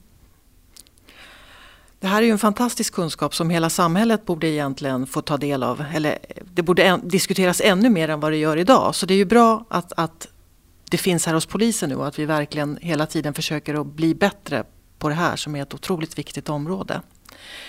Det 2.00 2.08
här 2.08 2.22
är 2.22 2.26
ju 2.26 2.32
en 2.32 2.40
fantastisk 2.40 2.94
kunskap 2.94 3.36
som 3.36 3.50
hela 3.50 3.70
samhället 3.70 4.26
borde 4.26 4.48
egentligen 4.48 5.08
få 5.08 5.22
ta 5.22 5.38
del 5.38 5.64
av. 5.64 5.86
Eller 5.94 6.18
det 6.54 6.62
borde 6.62 7.00
diskuteras 7.04 7.62
ännu 7.62 7.90
mer 7.90 8.10
än 8.10 8.20
vad 8.20 8.32
det 8.32 8.38
gör 8.38 8.58
idag. 8.58 8.96
Så 8.96 9.06
det 9.06 9.14
är 9.14 9.18
ju 9.18 9.26
bra 9.26 9.66
att, 9.70 9.94
att 9.94 10.28
det 10.92 10.98
finns 10.98 11.26
här 11.26 11.34
hos 11.34 11.46
polisen 11.46 11.90
nu 11.90 11.96
och 11.96 12.08
att 12.08 12.20
vi 12.20 12.26
verkligen 12.26 12.78
hela 12.82 13.06
tiden 13.06 13.34
försöker 13.34 13.82
att 13.82 13.88
bli 13.88 14.16
bättre 14.16 14.64
på 14.98 15.10
det 15.10 15.16
här 15.16 15.36
som 15.36 15.56
är 15.56 15.62
ett 15.62 15.74
otroligt 15.74 16.18
viktigt 16.18 16.50
område. 16.50 17.02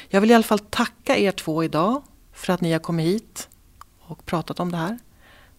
Jag 0.08 0.20
vill 0.20 0.30
i 0.30 0.34
alla 0.34 0.42
fall 0.42 0.58
tacka 0.58 1.16
er 1.16 1.32
två 1.32 1.64
idag 1.64 2.02
för 2.32 2.52
att 2.52 2.60
ni 2.60 2.72
har 2.72 2.78
kommit 2.78 3.06
hit 3.06 3.48
och 4.00 4.26
pratat 4.26 4.60
om 4.60 4.70
det 4.70 4.76
här. 4.76 4.98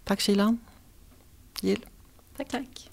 Tack 0.04 0.19
Kilan. 0.19 0.60
Jill. 1.62 1.86
Tack, 2.38 2.49
tack. 2.49 2.89